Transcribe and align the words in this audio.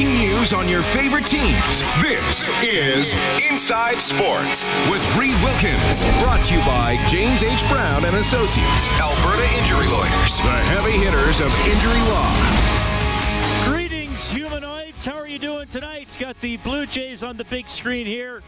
Breaking 0.00 0.18
news 0.18 0.54
on 0.54 0.66
your 0.66 0.82
favorite 0.82 1.26
teams. 1.26 1.82
This 2.00 2.48
is 2.62 3.14
Inside 3.50 4.00
Sports 4.00 4.64
with 4.88 5.04
Reed 5.18 5.36
Wilkins. 5.42 6.04
Brought 6.22 6.42
to 6.46 6.54
you 6.54 6.60
by 6.60 6.96
James 7.06 7.42
H. 7.42 7.68
Brown 7.68 8.06
and 8.06 8.16
Associates, 8.16 8.88
Alberta 8.98 9.46
Injury 9.58 9.86
Lawyers, 9.88 10.38
the 10.38 10.56
heavy 10.72 10.92
hitters 10.92 11.40
of 11.40 11.52
injury 11.68 12.00
law. 12.08 13.70
Greetings, 13.70 14.26
humanoids. 14.28 15.04
How 15.04 15.16
are 15.16 15.28
you 15.28 15.38
doing 15.38 15.68
tonight? 15.68 16.16
Got 16.18 16.40
the 16.40 16.56
Blue 16.58 16.86
Jays 16.86 17.22
on 17.22 17.36
the 17.36 17.44
big 17.44 17.68
screen 17.68 18.06
here 18.06 18.42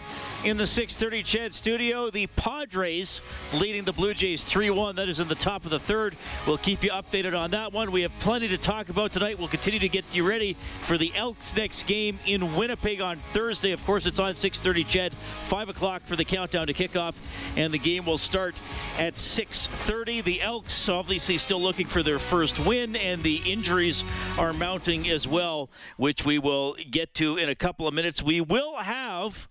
in 0.44 0.56
the 0.56 0.66
6:30 0.66 1.22
Ched 1.22 1.52
studio. 1.52 2.10
The 2.10 2.26
Padres 2.26 3.22
leading 3.52 3.84
the 3.84 3.92
Blue 3.92 4.12
Jays 4.12 4.44
3-1. 4.44 4.96
That 4.96 5.08
is 5.08 5.20
in 5.20 5.28
the 5.28 5.36
top 5.36 5.64
of 5.64 5.70
the 5.70 5.78
third. 5.78 6.16
We'll 6.46 6.58
keep 6.58 6.82
you 6.82 6.90
updated 6.90 7.38
on 7.38 7.52
that 7.52 7.72
one. 7.72 7.92
We 7.92 8.02
have 8.02 8.12
plenty 8.18 8.48
to 8.48 8.58
talk 8.58 8.88
about 8.88 9.12
tonight. 9.12 9.38
We'll 9.38 9.48
continue 9.48 9.78
to 9.78 9.88
get 9.88 10.04
you 10.12 10.26
ready 10.28 10.56
for 10.80 10.98
the 10.98 11.12
Elks 11.14 11.54
next 11.54 11.84
game 11.84 12.18
in 12.26 12.56
Winnipeg 12.56 13.00
on 13.00 13.18
Thursday. 13.32 13.70
Of 13.70 13.84
course, 13.84 14.06
it's 14.06 14.18
on 14.18 14.34
6:30 14.34 14.84
Ched. 14.84 15.12
Five 15.12 15.68
o'clock 15.68 16.02
for 16.02 16.16
the 16.16 16.24
countdown 16.24 16.66
to 16.66 16.72
kickoff, 16.74 17.20
and 17.56 17.72
the 17.72 17.78
game 17.78 18.04
will 18.04 18.18
start 18.18 18.56
at 18.98 19.16
6:30. 19.16 20.22
The 20.22 20.40
Elks 20.40 20.88
obviously 20.88 21.36
still 21.36 21.60
looking 21.60 21.86
for 21.86 22.02
their 22.02 22.18
first 22.18 22.58
win, 22.58 22.96
and 22.96 23.22
the 23.22 23.36
injuries 23.44 24.02
are 24.36 24.52
mounting 24.52 25.08
as 25.08 25.28
well, 25.28 25.70
which 25.96 26.24
we 26.24 26.40
will 26.40 26.74
get 26.90 27.14
to 27.14 27.36
in 27.36 27.48
a 27.48 27.54
couple 27.54 27.86
of 27.86 27.94
minutes. 27.94 28.22
We 28.22 28.40
will 28.40 28.78
have 28.78 29.48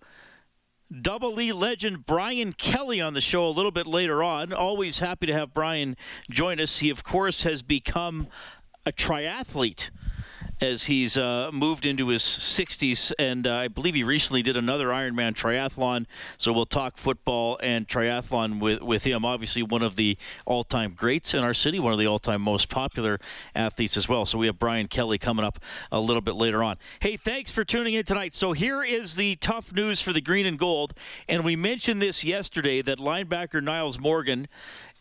Double 1.00 1.40
E 1.40 1.52
legend 1.52 2.04
Brian 2.04 2.52
Kelly 2.52 3.00
on 3.00 3.14
the 3.14 3.20
show 3.20 3.46
a 3.46 3.50
little 3.50 3.70
bit 3.70 3.86
later 3.86 4.22
on. 4.22 4.52
Always 4.52 4.98
happy 4.98 5.26
to 5.26 5.32
have 5.32 5.54
Brian 5.54 5.96
join 6.30 6.60
us. 6.60 6.80
He, 6.80 6.90
of 6.90 7.02
course, 7.02 7.44
has 7.44 7.62
become 7.62 8.28
a 8.84 8.92
triathlete 8.92 9.90
as 10.62 10.84
he's 10.84 11.16
uh, 11.16 11.50
moved 11.52 11.84
into 11.84 12.08
his 12.08 12.22
60s, 12.22 13.12
and 13.18 13.48
uh, 13.48 13.54
I 13.56 13.68
believe 13.68 13.96
he 13.96 14.04
recently 14.04 14.42
did 14.42 14.56
another 14.56 14.88
Ironman 14.88 15.32
triathlon. 15.32 16.06
So 16.38 16.52
we'll 16.52 16.66
talk 16.66 16.96
football 16.96 17.58
and 17.60 17.88
triathlon 17.88 18.60
with, 18.60 18.80
with 18.80 19.02
him. 19.02 19.24
Obviously, 19.24 19.64
one 19.64 19.82
of 19.82 19.96
the 19.96 20.16
all 20.46 20.62
time 20.62 20.94
greats 20.94 21.34
in 21.34 21.40
our 21.40 21.52
city, 21.52 21.80
one 21.80 21.92
of 21.92 21.98
the 21.98 22.06
all 22.06 22.20
time 22.20 22.42
most 22.42 22.68
popular 22.68 23.18
athletes 23.56 23.96
as 23.96 24.08
well. 24.08 24.24
So 24.24 24.38
we 24.38 24.46
have 24.46 24.60
Brian 24.60 24.86
Kelly 24.86 25.18
coming 25.18 25.44
up 25.44 25.58
a 25.90 25.98
little 25.98 26.22
bit 26.22 26.36
later 26.36 26.62
on. 26.62 26.76
Hey, 27.00 27.16
thanks 27.16 27.50
for 27.50 27.64
tuning 27.64 27.94
in 27.94 28.04
tonight. 28.04 28.32
So 28.32 28.52
here 28.52 28.84
is 28.84 29.16
the 29.16 29.34
tough 29.36 29.74
news 29.74 30.00
for 30.00 30.12
the 30.12 30.20
green 30.20 30.46
and 30.46 30.60
gold. 30.60 30.94
And 31.28 31.44
we 31.44 31.56
mentioned 31.56 32.00
this 32.00 32.22
yesterday 32.22 32.82
that 32.82 32.98
linebacker 32.98 33.60
Nyles 33.60 33.98
Morgan 33.98 34.46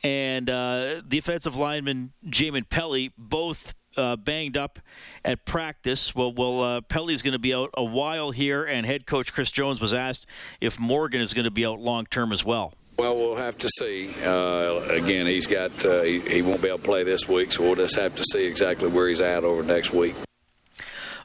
and 0.01 0.49
uh, 0.49 1.01
defensive 1.01 1.55
lineman 1.55 2.13
Jamin 2.27 2.67
Pelly 2.67 3.13
both 3.15 3.75
uh, 4.01 4.15
banged 4.17 4.57
up 4.57 4.79
at 5.23 5.45
practice. 5.45 6.13
Well, 6.15 6.33
well, 6.33 6.61
uh, 6.61 6.81
Pelly's 6.81 7.21
going 7.21 7.33
to 7.33 7.39
be 7.39 7.53
out 7.53 7.69
a 7.75 7.83
while 7.83 8.31
here, 8.31 8.63
and 8.63 8.85
head 8.85 9.05
coach 9.05 9.33
Chris 9.33 9.51
Jones 9.51 9.79
was 9.79 9.93
asked 9.93 10.25
if 10.59 10.79
Morgan 10.79 11.21
is 11.21 11.33
going 11.33 11.45
to 11.45 11.51
be 11.51 11.65
out 11.65 11.79
long 11.79 12.05
term 12.07 12.31
as 12.31 12.43
well. 12.43 12.73
Well, 12.97 13.15
we'll 13.15 13.37
have 13.37 13.57
to 13.59 13.69
see. 13.79 14.13
Uh, 14.21 14.81
again, 14.89 15.25
he's 15.25 15.47
got 15.47 15.85
uh, 15.85 16.03
he, 16.03 16.19
he 16.19 16.41
won't 16.41 16.61
be 16.61 16.67
able 16.67 16.79
to 16.79 16.83
play 16.83 17.03
this 17.03 17.27
week, 17.27 17.51
so 17.51 17.63
we'll 17.63 17.75
just 17.75 17.95
have 17.95 18.13
to 18.15 18.23
see 18.23 18.45
exactly 18.45 18.89
where 18.89 19.07
he's 19.07 19.21
at 19.21 19.43
over 19.43 19.63
next 19.63 19.93
week. 19.93 20.15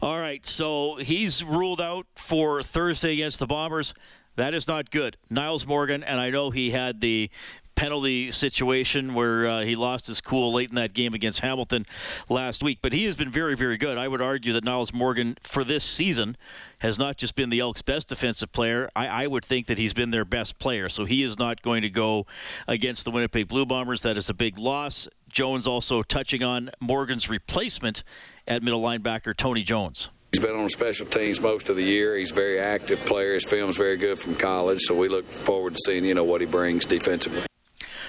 All 0.00 0.18
right, 0.18 0.44
so 0.44 0.96
he's 0.96 1.42
ruled 1.42 1.80
out 1.80 2.06
for 2.16 2.62
Thursday 2.62 3.14
against 3.14 3.38
the 3.38 3.46
Bombers. 3.46 3.94
That 4.36 4.52
is 4.52 4.68
not 4.68 4.90
good. 4.90 5.16
Nyles 5.30 5.66
Morgan, 5.66 6.02
and 6.04 6.20
I 6.20 6.30
know 6.30 6.50
he 6.50 6.70
had 6.70 7.00
the 7.00 7.30
penalty 7.76 8.30
situation 8.30 9.14
where 9.14 9.46
uh, 9.46 9.60
he 9.60 9.76
lost 9.76 10.08
his 10.08 10.20
cool 10.20 10.52
late 10.52 10.70
in 10.70 10.74
that 10.74 10.92
game 10.92 11.14
against 11.14 11.40
Hamilton 11.40 11.86
last 12.28 12.62
week. 12.62 12.78
But 12.82 12.92
he 12.92 13.04
has 13.04 13.14
been 13.14 13.30
very, 13.30 13.54
very 13.54 13.76
good. 13.76 13.96
I 13.98 14.08
would 14.08 14.22
argue 14.22 14.52
that 14.54 14.64
Nyles 14.64 14.92
Morgan 14.92 15.36
for 15.42 15.62
this 15.62 15.84
season 15.84 16.36
has 16.78 16.98
not 16.98 17.16
just 17.16 17.36
been 17.36 17.50
the 17.50 17.60
Elks' 17.60 17.82
best 17.82 18.08
defensive 18.08 18.50
player. 18.50 18.90
I, 18.96 19.24
I, 19.24 19.26
would 19.26 19.44
think 19.44 19.66
that 19.66 19.78
he's 19.78 19.94
been 19.94 20.10
their 20.10 20.24
best 20.24 20.58
player. 20.58 20.88
So 20.88 21.04
he 21.04 21.22
is 21.22 21.38
not 21.38 21.62
going 21.62 21.82
to 21.82 21.90
go 21.90 22.26
against 22.66 23.04
the 23.04 23.10
Winnipeg 23.10 23.48
Blue 23.48 23.64
Bombers. 23.64 24.02
That 24.02 24.18
is 24.18 24.28
a 24.28 24.34
big 24.34 24.58
loss. 24.58 25.08
Jones 25.28 25.66
also 25.66 26.02
touching 26.02 26.42
on 26.42 26.70
Morgan's 26.80 27.28
replacement 27.28 28.02
at 28.46 28.62
middle 28.62 28.82
linebacker 28.82 29.36
Tony 29.36 29.62
Jones. 29.62 30.10
He's 30.32 30.44
been 30.44 30.56
on 30.56 30.68
special 30.68 31.06
teams 31.06 31.40
most 31.40 31.70
of 31.70 31.76
the 31.76 31.82
year. 31.82 32.16
He's 32.16 32.30
a 32.30 32.34
very 32.34 32.58
active 32.58 33.00
player. 33.00 33.34
His 33.34 33.44
film's 33.44 33.76
very 33.76 33.96
good 33.96 34.18
from 34.18 34.34
college, 34.34 34.80
so 34.80 34.94
we 34.94 35.08
look 35.08 35.24
forward 35.30 35.74
to 35.74 35.80
seeing 35.86 36.04
you 36.04 36.14
know 36.14 36.24
what 36.24 36.40
he 36.40 36.46
brings 36.46 36.84
defensively. 36.84 37.46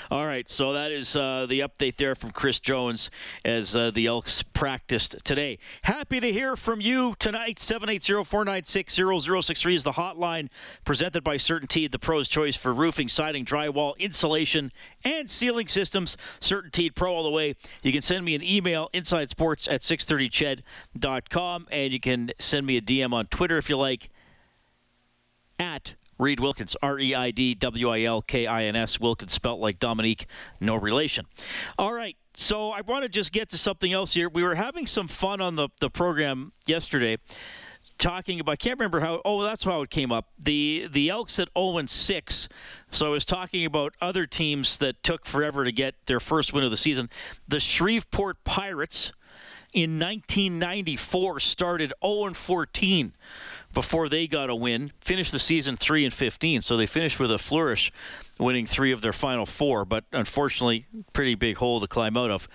All 0.10 0.26
right, 0.26 0.50
so 0.50 0.72
that 0.72 0.94
is 0.94 1.18
uh, 1.18 1.48
the 1.50 1.60
update 1.60 1.98
there 1.98 2.16
from 2.16 2.32
Chris 2.32 2.62
Jones 2.62 3.12
as 3.44 3.76
uh, 3.76 3.92
the 3.92 4.08
Elks 4.08 4.42
practiced 4.42 5.18
today. 5.26 5.60
Happy 5.82 6.22
to 6.22 6.32
hear 6.32 6.56
from 6.56 6.80
you 6.80 7.14
tonight. 7.20 7.58
780-496-0063 7.58 9.74
is 9.74 9.84
the 9.84 9.92
hotline 9.92 10.48
presented 10.86 11.26
by 11.26 11.36
CertainTeed, 11.36 11.92
the 11.92 12.00
pro's 12.00 12.30
choice 12.30 12.56
for 12.56 12.72
roofing, 12.72 13.10
siding, 13.10 13.44
drywall, 13.44 13.98
insulation, 13.98 14.72
and 15.04 15.30
ceiling 15.30 15.68
systems. 15.68 16.16
CertainTeed 16.40 16.96
Pro 16.96 17.14
all 17.14 17.24
the 17.24 17.30
way. 17.30 17.56
You 17.82 17.92
can 17.92 18.02
send 18.02 18.24
me 18.24 18.34
an 18.34 18.44
email, 18.44 18.90
insidesports 18.94 19.70
at 19.70 19.82
630ched.com, 19.82 21.68
and 21.70 21.92
you 21.92 22.00
can 22.00 22.32
send 22.40 22.66
me 22.66 22.78
a 22.78 22.82
DM 22.82 23.12
on 23.12 23.26
Twitter 23.26 23.58
if 23.58 23.70
you 23.70 23.76
like, 23.76 24.10
at 25.60 25.96
Reed 26.20 26.40
Wilkins, 26.40 26.76
R 26.82 27.00
E 27.00 27.14
I 27.16 27.32
D 27.32 27.56
W 27.56 27.90
I 27.90 28.04
L 28.04 28.22
K 28.22 28.48
I 28.48 28.64
N 28.64 28.76
S. 28.76 29.00
Wilkins 29.00 29.34
spelt 29.34 29.60
like 29.60 29.80
Dominique, 29.80 30.26
no 30.60 30.76
relation. 30.76 31.26
All 31.78 31.94
right, 31.94 32.16
so 32.34 32.72
I 32.72 32.82
want 32.82 33.04
to 33.04 33.10
just 33.10 33.32
get 33.32 33.50
to 33.50 33.58
something 33.58 33.92
else 33.92 34.14
here. 34.14 34.30
We 34.30 34.44
were 34.44 34.56
having 34.56 34.86
some 34.88 35.08
fun 35.08 35.42
on 35.42 35.56
the, 35.56 35.70
the 35.80 35.90
program 35.90 36.54
yesterday 36.66 37.18
talking 37.98 38.40
about 38.40 38.52
I 38.52 38.56
can't 38.56 38.80
remember 38.80 39.00
how 39.00 39.22
oh 39.26 39.44
that's 39.44 39.64
how 39.64 39.82
it 39.82 39.90
came 39.90 40.12
up. 40.12 40.28
The 40.38 40.88
the 40.92 41.10
Elks 41.10 41.40
at 41.40 41.50
0 41.58 41.78
and 41.78 41.90
6. 41.90 42.50
So 42.92 43.08
I 43.08 43.10
was 43.10 43.26
talking 43.26 43.66
about 43.66 43.94
other 44.02 44.26
teams 44.26 44.78
that 44.80 45.02
took 45.04 45.26
forever 45.26 45.64
to 45.66 45.72
get 45.72 45.96
their 46.06 46.20
first 46.20 46.54
win 46.54 46.64
of 46.64 46.72
the 46.72 46.78
season. 46.78 47.10
The 47.48 47.60
Shreveport 47.60 48.44
Pirates 48.44 49.12
in 49.74 50.00
1994 50.00 51.40
started 51.40 51.94
0 52.04 52.26
and 52.26 52.38
14 52.38 53.14
before 53.78 54.10
they 54.10 54.26
got 54.26 54.50
a 54.50 54.56
win. 54.56 54.92
Finished 55.02 55.32
the 55.32 55.38
season 55.38 55.78
three 55.78 56.04
and 56.04 56.12
fifteen, 56.12 56.62
so 56.62 56.76
they 56.76 56.88
finished 56.88 57.20
with 57.20 57.32
a 57.32 57.38
flourish, 57.38 57.92
winning 58.40 58.66
three 58.66 58.92
of 58.92 59.02
their 59.02 59.14
final 59.14 59.46
four. 59.46 59.86
But 59.86 60.04
unfortunately, 60.12 60.88
pretty 61.14 61.36
big 61.36 61.58
hole 61.58 61.80
to 61.80 61.86
climb 61.86 62.18
out 62.18 62.32
of. 62.32 62.48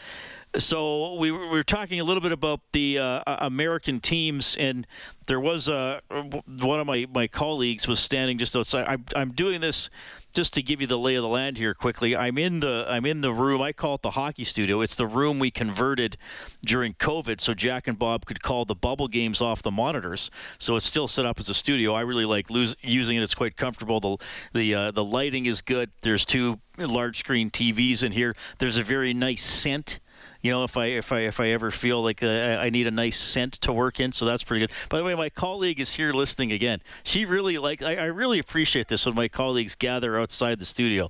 So 0.56 1.14
we 1.14 1.30
were 1.30 1.62
talking 1.62 2.00
a 2.00 2.04
little 2.04 2.20
bit 2.20 2.32
about 2.32 2.60
the 2.72 2.98
uh, 2.98 3.22
American 3.38 4.00
teams, 4.00 4.56
and 4.58 4.84
there 5.28 5.38
was 5.38 5.68
a 5.68 6.00
one 6.10 6.80
of 6.80 6.88
my, 6.88 7.06
my 7.14 7.28
colleagues 7.28 7.86
was 7.86 8.00
standing 8.00 8.36
just 8.36 8.56
outside. 8.56 8.86
I'm, 8.88 9.04
I'm 9.14 9.28
doing 9.28 9.60
this 9.60 9.90
just 10.32 10.54
to 10.54 10.62
give 10.62 10.80
you 10.80 10.86
the 10.86 10.98
lay 10.98 11.14
of 11.14 11.22
the 11.22 11.28
land 11.28 11.58
here 11.58 11.74
quickly, 11.74 12.16
I'm 12.16 12.38
in 12.38 12.60
the 12.60 12.86
I'm 12.88 13.06
in 13.06 13.20
the 13.20 13.32
room. 13.32 13.60
I 13.60 13.72
call 13.72 13.96
it 13.96 14.02
the 14.02 14.12
hockey 14.12 14.44
studio. 14.44 14.80
It's 14.80 14.94
the 14.94 15.06
room 15.06 15.38
we 15.38 15.50
converted 15.50 16.16
during 16.64 16.94
COVID, 16.94 17.40
so 17.40 17.54
Jack 17.54 17.86
and 17.86 17.98
Bob 17.98 18.24
could 18.24 18.42
call 18.42 18.64
the 18.64 18.74
bubble 18.74 19.08
games 19.08 19.40
off 19.40 19.62
the 19.62 19.70
monitors. 19.70 20.30
So 20.58 20.76
it's 20.76 20.86
still 20.86 21.08
set 21.08 21.26
up 21.26 21.38
as 21.38 21.48
a 21.48 21.54
studio. 21.54 21.94
I 21.94 22.00
really 22.02 22.24
like 22.24 22.50
lose, 22.50 22.76
using 22.82 23.16
it. 23.16 23.22
It's 23.22 23.34
quite 23.34 23.56
comfortable. 23.56 24.00
The 24.00 24.16
the 24.52 24.74
uh, 24.74 24.90
the 24.90 25.04
lighting 25.04 25.46
is 25.46 25.62
good. 25.62 25.90
There's 26.02 26.24
two 26.24 26.60
large 26.78 27.18
screen 27.18 27.50
TVs 27.50 28.02
in 28.02 28.12
here. 28.12 28.34
There's 28.58 28.78
a 28.78 28.82
very 28.82 29.12
nice 29.14 29.42
scent 29.42 30.00
you 30.42 30.50
know, 30.50 30.64
if 30.64 30.76
I 30.76 30.86
if 30.86 31.12
I 31.12 31.20
if 31.20 31.38
I 31.40 31.48
ever 31.50 31.70
feel 31.70 32.02
like 32.02 32.22
uh, 32.22 32.26
I 32.26 32.68
need 32.70 32.88
a 32.88 32.90
nice 32.90 33.18
scent 33.18 33.54
to 33.62 33.72
work 33.72 34.00
in, 34.00 34.10
so 34.10 34.26
that's 34.26 34.42
pretty 34.42 34.66
good. 34.66 34.76
By 34.88 34.98
the 34.98 35.04
way, 35.04 35.14
my 35.14 35.30
colleague 35.30 35.78
is 35.78 35.94
here 35.94 36.12
listening 36.12 36.50
again. 36.50 36.80
She 37.04 37.24
really 37.24 37.58
like 37.58 37.80
I, 37.80 37.94
I 37.94 38.04
really 38.06 38.40
appreciate 38.40 38.88
this 38.88 39.06
when 39.06 39.14
my 39.14 39.28
colleagues 39.28 39.76
gather 39.76 40.20
outside 40.20 40.58
the 40.58 40.64
studio 40.64 41.08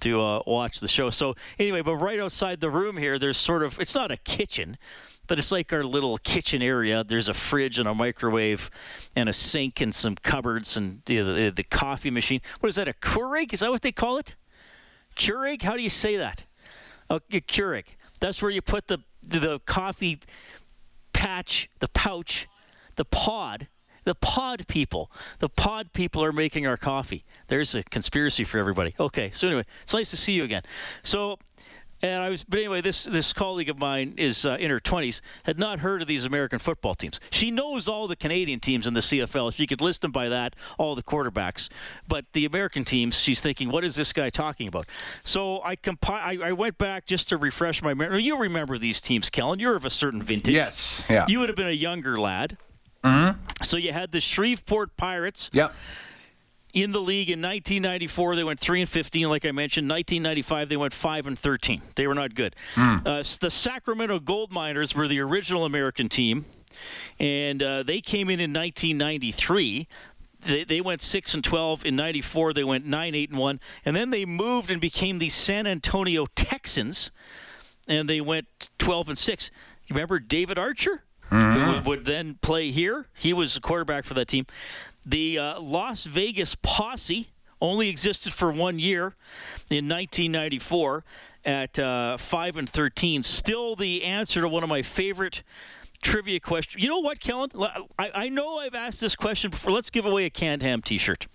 to 0.00 0.20
uh, 0.20 0.42
watch 0.46 0.80
the 0.80 0.88
show. 0.88 1.08
So 1.08 1.34
anyway, 1.58 1.80
but 1.80 1.96
right 1.96 2.20
outside 2.20 2.60
the 2.60 2.70
room 2.70 2.98
here, 2.98 3.18
there's 3.18 3.38
sort 3.38 3.62
of 3.62 3.80
it's 3.80 3.94
not 3.94 4.10
a 4.10 4.18
kitchen 4.18 4.76
but 5.26 5.38
it's 5.38 5.50
like 5.50 5.72
our 5.72 5.82
little 5.82 6.18
kitchen 6.18 6.60
area. 6.60 7.02
There's 7.02 7.30
a 7.30 7.32
fridge 7.32 7.78
and 7.78 7.88
a 7.88 7.94
microwave 7.94 8.70
and 9.16 9.26
a 9.26 9.32
sink 9.32 9.80
and 9.80 9.94
some 9.94 10.16
cupboards 10.16 10.76
and 10.76 11.00
the, 11.06 11.50
the, 11.50 11.64
coffee 11.64 12.10
machine. 12.10 12.42
What 12.60 12.68
is 12.68 12.74
that, 12.74 12.88
a 12.88 12.92
Keurig? 12.92 13.54
Is 13.54 13.60
that 13.60 13.70
what 13.70 13.80
they 13.80 13.90
call 13.90 14.18
it? 14.18 14.34
Keurig? 15.16 15.62
How 15.62 15.76
do 15.76 15.82
you 15.82 15.88
say 15.88 16.18
that? 16.18 16.44
A 17.08 17.20
Keurig. 17.20 17.86
That's 18.20 18.40
where 18.40 18.50
you 18.50 18.62
put 18.62 18.88
the, 18.88 18.98
the 19.22 19.60
coffee 19.60 20.20
patch, 21.12 21.68
the 21.80 21.88
pouch, 21.88 22.46
the 22.96 23.04
pod 23.04 23.68
the 24.04 24.14
pod 24.14 24.66
people. 24.68 25.10
The 25.38 25.48
pod 25.48 25.92
people 25.92 26.22
are 26.24 26.32
making 26.32 26.66
our 26.66 26.76
coffee. 26.76 27.24
There's 27.48 27.74
a 27.74 27.82
conspiracy 27.82 28.44
for 28.44 28.58
everybody. 28.58 28.94
Okay, 29.00 29.30
so 29.30 29.48
anyway, 29.48 29.64
it's 29.82 29.94
nice 29.94 30.10
to 30.10 30.16
see 30.16 30.32
you 30.32 30.44
again. 30.44 30.62
So, 31.02 31.38
and 32.04 32.22
I 32.22 32.28
was, 32.28 32.44
but 32.44 32.58
anyway, 32.58 32.82
this 32.82 33.04
this 33.04 33.32
colleague 33.32 33.70
of 33.70 33.78
mine 33.78 34.12
is 34.18 34.44
uh, 34.44 34.58
in 34.60 34.70
her 34.70 34.78
20s, 34.78 35.22
had 35.44 35.58
not 35.58 35.78
heard 35.78 36.02
of 36.02 36.06
these 36.06 36.26
American 36.26 36.58
football 36.58 36.94
teams. 36.94 37.18
She 37.30 37.50
knows 37.50 37.88
all 37.88 38.06
the 38.06 38.14
Canadian 38.16 38.60
teams 38.60 38.86
in 38.86 38.92
the 38.92 39.00
CFL. 39.00 39.54
She 39.54 39.66
could 39.66 39.80
list 39.80 40.02
them 40.02 40.12
by 40.12 40.28
that, 40.28 40.54
all 40.78 40.94
the 40.94 41.02
quarterbacks. 41.02 41.70
But 42.06 42.26
the 42.34 42.44
American 42.44 42.84
teams, 42.84 43.18
she's 43.18 43.40
thinking, 43.40 43.70
what 43.70 43.84
is 43.84 43.94
this 43.94 44.12
guy 44.12 44.28
talking 44.28 44.68
about? 44.68 44.86
So 45.22 45.62
I 45.64 45.76
compi- 45.76 46.10
I, 46.10 46.48
I 46.48 46.52
went 46.52 46.76
back 46.76 47.06
just 47.06 47.30
to 47.30 47.38
refresh 47.38 47.82
my 47.82 47.94
memory. 47.94 48.22
You 48.22 48.38
remember 48.38 48.76
these 48.76 49.00
teams, 49.00 49.30
Kellen? 49.30 49.58
You're 49.58 49.76
of 49.76 49.86
a 49.86 49.90
certain 49.90 50.20
vintage. 50.20 50.54
Yes. 50.54 51.06
Yeah. 51.08 51.24
You 51.26 51.40
would 51.40 51.48
have 51.48 51.56
been 51.56 51.68
a 51.68 51.70
younger 51.70 52.20
lad. 52.20 52.58
Mm-hmm. 53.02 53.38
So 53.62 53.78
you 53.78 53.92
had 53.94 54.12
the 54.12 54.20
Shreveport 54.20 54.98
Pirates. 54.98 55.48
Yep. 55.54 55.74
In 56.74 56.90
the 56.90 57.00
league 57.00 57.30
in 57.30 57.40
1994, 57.40 58.34
they 58.34 58.44
went 58.44 58.58
three 58.58 58.80
and 58.80 58.88
15, 58.88 59.28
like 59.28 59.46
I 59.46 59.52
mentioned. 59.52 59.88
1995, 59.88 60.68
they 60.68 60.76
went 60.76 60.92
five 60.92 61.26
and 61.26 61.38
13. 61.38 61.80
They 61.94 62.08
were 62.08 62.16
not 62.16 62.34
good. 62.34 62.56
Mm. 62.74 63.06
Uh, 63.06 63.22
the 63.40 63.48
Sacramento 63.48 64.18
Gold 64.18 64.52
Miners 64.52 64.92
were 64.92 65.06
the 65.06 65.20
original 65.20 65.64
American 65.64 66.08
team, 66.08 66.46
and 67.20 67.62
uh, 67.62 67.84
they 67.84 68.00
came 68.00 68.28
in 68.28 68.40
in 68.40 68.52
1993 68.52 69.86
they, 70.40 70.64
they 70.64 70.80
went 70.80 71.00
6 71.00 71.34
and 71.34 71.42
12 71.42 71.86
in 71.86 71.96
94 71.96 72.52
they 72.52 72.64
went 72.64 72.84
9 72.84 73.14
8 73.14 73.30
and 73.30 73.38
1 73.38 73.60
and 73.84 73.96
then 73.96 74.10
they 74.10 74.26
moved 74.26 74.70
and 74.70 74.80
became 74.80 75.18
the 75.18 75.30
San 75.30 75.66
Antonio 75.66 76.26
Texans 76.34 77.10
and 77.88 78.10
they 78.10 78.20
went 78.20 78.68
12 78.78 79.10
and 79.10 79.18
6 79.18 79.50
you 79.86 79.94
remember 79.94 80.18
David 80.18 80.58
Archer 80.58 81.04
Mm-hmm. 81.30 81.80
who 81.82 81.88
would 81.88 82.04
then 82.04 82.38
play 82.42 82.70
here. 82.70 83.06
He 83.14 83.32
was 83.32 83.54
the 83.54 83.60
quarterback 83.60 84.04
for 84.04 84.14
that 84.14 84.28
team. 84.28 84.44
The 85.06 85.38
uh, 85.38 85.60
Las 85.60 86.04
Vegas 86.04 86.54
Posse 86.54 87.28
only 87.60 87.88
existed 87.88 88.32
for 88.32 88.52
one 88.52 88.78
year 88.78 89.14
in 89.70 89.88
1994 89.88 91.04
at 91.44 91.78
uh, 91.78 92.16
5 92.16 92.56
and 92.56 92.68
13. 92.68 93.22
Still 93.22 93.76
the 93.76 94.04
answer 94.04 94.40
to 94.40 94.48
one 94.48 94.62
of 94.62 94.68
my 94.68 94.82
favorite 94.82 95.42
trivia 96.02 96.40
questions. 96.40 96.82
You 96.82 96.88
know 96.88 97.00
what, 97.00 97.20
Kellen? 97.20 97.50
I, 97.98 98.10
I 98.14 98.28
know 98.28 98.58
I've 98.58 98.74
asked 98.74 99.00
this 99.00 99.16
question 99.16 99.50
before. 99.50 99.72
Let's 99.72 99.90
give 99.90 100.04
away 100.04 100.26
a 100.26 100.30
canned 100.30 100.62
ham 100.62 100.82
T-shirt. 100.82 101.26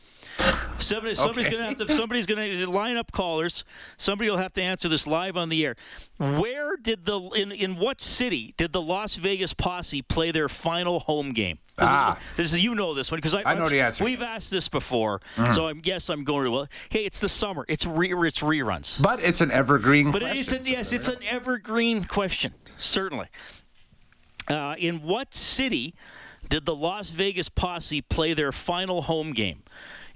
Somebody, 0.79 1.13
somebody's 1.15 1.47
Okay. 1.47 1.55
going 1.57 1.63
to 1.75 1.79
have 1.81 1.87
to. 1.87 1.93
Somebody's 1.93 2.25
going 2.25 2.49
to 2.57 2.69
line 2.69 2.95
up 2.97 3.11
callers. 3.11 3.63
Somebody 3.97 4.29
will 4.29 4.37
have 4.37 4.53
to 4.53 4.61
answer 4.61 4.87
this 4.87 5.05
live 5.05 5.35
on 5.35 5.49
the 5.49 5.65
air. 5.65 5.75
Where 6.17 6.77
did 6.77 7.05
the 7.05 7.19
in 7.35 7.51
in 7.51 7.75
what 7.77 8.01
city 8.01 8.53
did 8.57 8.71
the 8.71 8.81
Las 8.81 9.15
Vegas 9.15 9.53
Posse 9.53 10.01
play 10.01 10.31
their 10.31 10.47
final 10.47 11.01
home 11.01 11.33
game? 11.33 11.59
This 11.77 11.87
Ah. 11.87 12.17
is, 12.31 12.37
this 12.37 12.53
is 12.53 12.59
you 12.61 12.75
know 12.75 12.93
this 12.93 13.11
one 13.11 13.17
because 13.17 13.35
I, 13.35 13.43
I 13.45 13.53
know 13.55 13.67
the 13.69 13.81
answer. 13.81 14.03
We've 14.03 14.21
asked 14.21 14.51
this 14.51 14.69
before, 14.69 15.19
Mm-hmm. 15.35 15.51
so 15.51 15.67
I 15.67 15.73
guess 15.73 16.09
I'm 16.09 16.23
going 16.23 16.45
to. 16.45 16.51
Well, 16.51 16.67
hey, 16.89 17.01
it's 17.05 17.19
the 17.19 17.29
summer. 17.29 17.65
It's 17.67 17.85
re, 17.85 18.13
it's 18.27 18.39
reruns. 18.39 19.01
But 19.01 19.21
it's 19.23 19.41
an 19.41 19.51
evergreen 19.51 20.11
But 20.11 20.21
question. 20.21 20.55
it's 20.55 20.65
a, 20.65 20.69
yes, 20.69 20.93
it's 20.93 21.07
an 21.09 21.21
evergreen 21.27 22.05
question, 22.05 22.53
certainly. 22.77 23.27
Uh, 24.47 24.75
in 24.79 25.03
what 25.03 25.33
city 25.35 25.93
did 26.47 26.65
the 26.65 26.75
Las 26.75 27.11
Vegas 27.11 27.49
Posse 27.49 28.01
play 28.01 28.33
their 28.33 28.51
final 28.51 29.03
home 29.03 29.31
game 29.33 29.61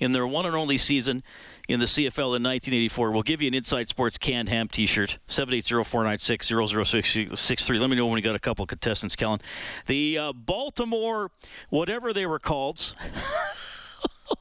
in 0.03 0.11
their 0.11 0.27
one 0.27 0.45
and 0.45 0.55
only 0.55 0.77
season 0.77 1.23
in 1.67 1.79
the 1.79 1.85
CFL 1.85 2.35
in 2.35 2.43
1984? 2.43 3.11
We'll 3.11 3.23
give 3.23 3.41
you 3.41 3.47
an 3.47 3.53
Inside 3.53 3.87
Sports 3.87 4.17
canned 4.17 4.49
ham 4.49 4.67
T-shirt. 4.67 5.17
780-496-0063. 5.27 7.79
Let 7.79 7.89
me 7.89 7.95
know 7.95 8.05
when 8.05 8.15
we 8.15 8.21
got 8.21 8.35
a 8.35 8.39
couple 8.39 8.65
contestants, 8.65 9.15
Kellen. 9.15 9.39
The 9.87 10.17
uh, 10.17 10.33
Baltimore, 10.33 11.31
whatever 11.69 12.13
they 12.13 12.25
were 12.25 12.39
called, 12.39 12.95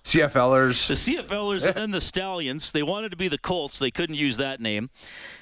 CFLers. 0.05 0.89
the 0.89 0.95
CFLers 0.95 1.67
and 1.67 1.77
then 1.77 1.91
the 1.91 2.01
Stallions. 2.01 2.73
They 2.73 2.83
wanted 2.83 3.11
to 3.11 3.17
be 3.17 3.29
the 3.29 3.39
Colts. 3.39 3.79
They 3.79 3.91
couldn't 3.91 4.17
use 4.17 4.37
that 4.39 4.61
name. 4.61 4.91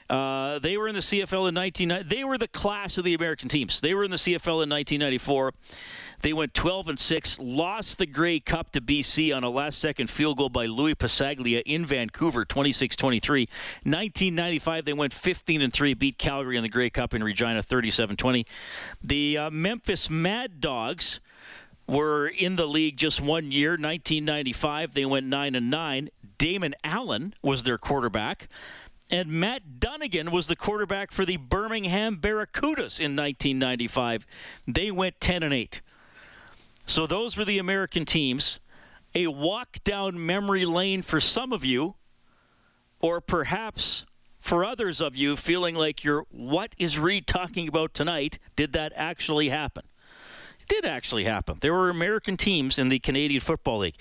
Uh, 0.09 0.59
they 0.59 0.77
were 0.77 0.89
in 0.89 0.95
the 0.95 1.01
CFL 1.01 1.49
in 1.49 1.55
1990. 1.55 2.15
They 2.15 2.25
were 2.25 2.37
the 2.37 2.49
class 2.49 2.99
of 2.99 3.05
the 3.05 3.15
American 3.15 3.49
teams. 3.49 3.81
They 3.81 3.95
were 3.95 4.03
in 4.03 4.11
the 4.11 4.17
CFL 4.17 4.65
in 4.65 4.69
1994. 4.69 5.53
They 6.23 6.33
went 6.33 6.53
12 6.55 6.89
and 6.89 6.99
6, 6.99 7.39
lost 7.39 7.99
the 7.99 8.07
Grey 8.07 8.41
Cup 8.41 8.71
to 8.73 8.81
BC 8.81 9.35
on 9.35 9.43
a 9.43 9.51
last 9.51 9.79
second 9.79 10.11
field 10.11 10.37
goal 10.37 10.51
by 10.51 10.67
Lui 10.67 10.95
Passaglia 10.95 11.63
in 11.65 11.87
Vancouver 11.87 12.45
26-23. 12.45 13.49
1995 13.85 14.85
they 14.85 14.93
went 14.93 15.13
15 15.13 15.63
and 15.63 15.73
3, 15.73 15.95
beat 15.95 16.19
Calgary 16.19 16.57
in 16.57 16.63
the 16.63 16.69
Grey 16.69 16.91
Cup 16.91 17.15
in 17.15 17.25
Regina 17.25 17.63
37-20. 17.63 18.47
The 19.03 19.39
uh, 19.39 19.51
Memphis 19.51 20.11
Mad 20.11 20.61
Dogs 20.61 21.21
were 21.87 22.29
in 22.29 22.57
the 22.57 22.67
league 22.67 22.97
just 22.97 23.21
one 23.21 23.51
year. 23.51 23.71
1995, 23.71 24.95
they 24.95 25.07
went 25.07 25.27
nine 25.27 25.55
and 25.55 25.71
nine. 25.71 26.11
Damon 26.39 26.75
Allen 26.85 27.35
was 27.43 27.65
their 27.65 27.79
quarterback, 27.79 28.49
and 29.11 29.29
Matt 29.29 29.81
Dunnigan 29.81 30.31
was 30.31 30.47
the 30.47 30.57
quarterback 30.57 31.11
for 31.11 31.25
the 31.25 31.37
Birmingham 31.37 32.17
Barracudas 32.17 33.01
in 33.01 33.17
1995. 33.17 34.27
They 34.67 34.91
went 34.91 35.21
10 35.21 35.43
and 35.43 35.53
eight. 35.53 35.81
So 36.91 37.07
those 37.07 37.37
were 37.37 37.45
the 37.45 37.59
American 37.59 38.05
teams. 38.05 38.59
A 39.15 39.29
walk 39.29 39.79
down 39.85 40.27
memory 40.27 40.65
lane 40.65 41.03
for 41.03 41.21
some 41.21 41.53
of 41.53 41.65
you, 41.65 41.95
or 42.99 43.21
perhaps 43.21 44.07
for 44.41 44.65
others 44.65 45.01
of 45.01 45.15
you 45.15 45.37
feeling 45.37 45.77
like 45.77 46.03
you're, 46.03 46.27
what 46.33 46.75
is 46.79 46.99
Reed 46.99 47.29
talking 47.29 47.69
about 47.69 47.95
tonight? 47.95 48.41
Did 48.57 48.73
that 48.73 48.93
actually 48.97 49.51
happen? 49.51 49.85
It 50.59 50.67
did 50.67 50.85
actually 50.85 51.27
happen. 51.27 51.59
There 51.61 51.73
were 51.73 51.91
American 51.91 52.37
teams 52.37 52.77
in 52.77 52.89
the 52.89 52.99
Canadian 52.99 53.41
Football 53.41 53.79
League. 53.79 53.97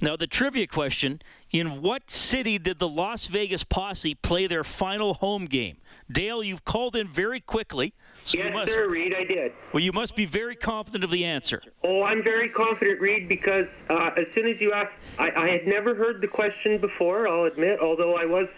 Now, 0.00 0.16
the 0.16 0.26
trivia 0.26 0.66
question 0.66 1.22
in 1.52 1.82
what 1.82 2.10
city 2.10 2.58
did 2.58 2.80
the 2.80 2.88
Las 2.88 3.28
Vegas 3.28 3.62
Posse 3.62 4.16
play 4.16 4.48
their 4.48 4.64
final 4.64 5.14
home 5.14 5.44
game? 5.44 5.76
Dale, 6.10 6.42
you've 6.42 6.64
called 6.64 6.96
in 6.96 7.06
very 7.06 7.38
quickly. 7.38 7.94
So 8.24 8.38
you 8.38 8.44
Yes, 8.44 8.54
must, 8.54 8.72
sir, 8.72 8.88
Reed, 8.88 9.14
I 9.14 9.24
did. 9.24 9.52
Well, 9.72 9.82
you 9.82 9.92
must 9.92 10.16
be 10.16 10.24
very 10.24 10.56
confident 10.56 11.04
of 11.04 11.10
the 11.10 11.26
answer. 11.26 11.62
Oh, 11.82 12.02
I'm 12.02 12.24
very 12.24 12.48
confident, 12.48 13.00
Reed, 13.00 13.28
because 13.28 13.66
uh, 13.90 14.10
as 14.16 14.26
soon 14.34 14.46
as 14.48 14.58
you 14.60 14.72
asked, 14.72 14.94
I, 15.18 15.30
I 15.30 15.48
had 15.50 15.66
never 15.66 15.94
heard 15.94 16.22
the 16.22 16.26
question 16.26 16.80
before. 16.80 17.28
I'll 17.28 17.44
admit, 17.44 17.80
although 17.80 18.16
I 18.16 18.24
was, 18.24 18.48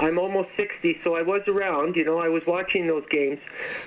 I'm 0.00 0.18
almost 0.18 0.48
60, 0.56 0.98
so 1.04 1.14
I 1.14 1.22
was 1.22 1.42
around. 1.46 1.94
You 1.94 2.04
know, 2.04 2.18
I 2.18 2.28
was 2.28 2.42
watching 2.48 2.88
those 2.88 3.04
games. 3.08 3.38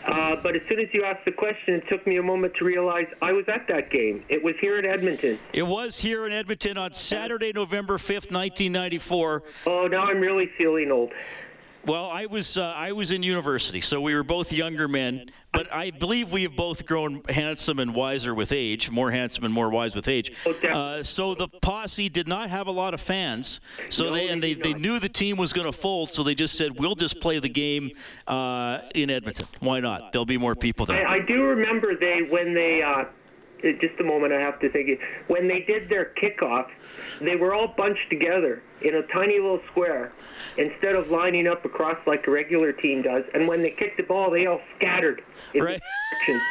Uh, 0.07 0.37
but 0.37 0.55
as 0.55 0.61
soon 0.69 0.79
as 0.79 0.87
you 0.93 1.03
asked 1.03 1.25
the 1.25 1.33
question, 1.33 1.73
it 1.73 1.83
took 1.89 2.07
me 2.07 2.15
a 2.15 2.23
moment 2.23 2.53
to 2.55 2.65
realize 2.65 3.07
I 3.21 3.33
was 3.33 3.45
at 3.49 3.67
that 3.67 3.91
game. 3.91 4.23
It 4.29 4.41
was 4.41 4.55
here 4.61 4.79
in 4.79 4.85
Edmonton. 4.85 5.37
It 5.51 5.67
was 5.67 5.99
here 5.99 6.27
in 6.27 6.31
Edmonton 6.31 6.77
on 6.77 6.93
Saturday, 6.93 7.51
November 7.53 7.97
5th, 7.97 8.31
1994. 8.31 9.43
Oh, 9.65 9.87
now 9.87 10.05
I'm 10.05 10.21
really 10.21 10.49
feeling 10.57 10.91
old. 10.91 11.11
Well, 11.85 12.05
I 12.05 12.25
was 12.25 12.57
uh, 12.57 12.73
I 12.75 12.91
was 12.91 13.11
in 13.11 13.23
university, 13.23 13.81
so 13.81 14.01
we 14.01 14.13
were 14.13 14.23
both 14.23 14.51
younger 14.51 14.87
men. 14.87 15.31
But 15.51 15.73
I 15.73 15.89
believe 15.89 16.31
we 16.31 16.43
have 16.43 16.55
both 16.55 16.85
grown 16.85 17.23
handsome 17.27 17.79
and 17.79 17.95
wiser 17.95 18.35
with 18.35 18.51
age, 18.51 18.91
more 18.91 19.09
handsome 19.09 19.45
and 19.45 19.53
more 19.53 19.69
wise 19.69 19.95
with 19.95 20.07
age. 20.07 20.31
Oh. 20.45 20.51
Uh, 20.51 21.03
so 21.03 21.33
the 21.33 21.47
posse 21.47 22.07
did 22.07 22.27
not 22.27 22.51
have 22.51 22.67
a 22.67 22.71
lot 22.71 22.93
of 22.93 23.01
fans. 23.01 23.59
So 23.89 24.05
No, 24.05 24.13
they 24.13 24.29
and 24.29 24.43
they 24.43 24.53
they, 24.53 24.73
they 24.73 24.79
knew 24.79 24.99
the 24.99 25.09
team 25.09 25.37
was 25.37 25.51
going 25.51 25.65
to 25.65 25.75
fold, 25.75 26.13
so 26.13 26.21
they 26.21 26.35
just 26.35 26.55
said 26.55 26.79
we'll 26.79 26.95
just 26.95 27.19
play 27.19 27.39
the 27.39 27.49
game 27.49 27.91
uh, 28.27 28.81
in 28.93 29.09
Edmonton. 29.09 29.47
Why 29.59 29.79
not? 29.79 30.11
There'll 30.11 30.25
be 30.25 30.37
more 30.37 30.55
people 30.55 30.85
there. 30.85 31.07
I, 31.07 31.15
I 31.15 31.19
do 31.19 31.41
remember 31.41 31.95
they 31.95 32.19
when 32.29 32.53
they 32.53 32.83
uh, 32.83 33.05
just 33.61 33.99
a 33.99 34.03
moment 34.03 34.33
I 34.33 34.39
have 34.39 34.59
to 34.61 34.69
think 34.69 34.89
it 34.89 34.99
when 35.27 35.47
they 35.47 35.61
did 35.61 35.89
their 35.89 36.13
kickoff, 36.21 36.67
they 37.21 37.35
were 37.35 37.53
all 37.53 37.73
bunched 37.75 38.09
together 38.09 38.61
in 38.81 38.95
a 38.95 39.01
tiny 39.13 39.39
little 39.39 39.61
square 39.71 40.11
instead 40.57 40.95
of 40.95 41.09
lining 41.09 41.47
up 41.47 41.65
across 41.65 41.97
like 42.07 42.25
a 42.27 42.31
regular 42.31 42.71
team 42.73 43.01
does. 43.01 43.23
And 43.33 43.47
when 43.47 43.61
they 43.61 43.71
kicked 43.71 43.97
the 43.97 44.03
ball, 44.03 44.31
they 44.31 44.45
all 44.45 44.61
scattered 44.77 45.21
in 45.53 45.63
Right. 45.63 45.81
directions. 46.11 46.43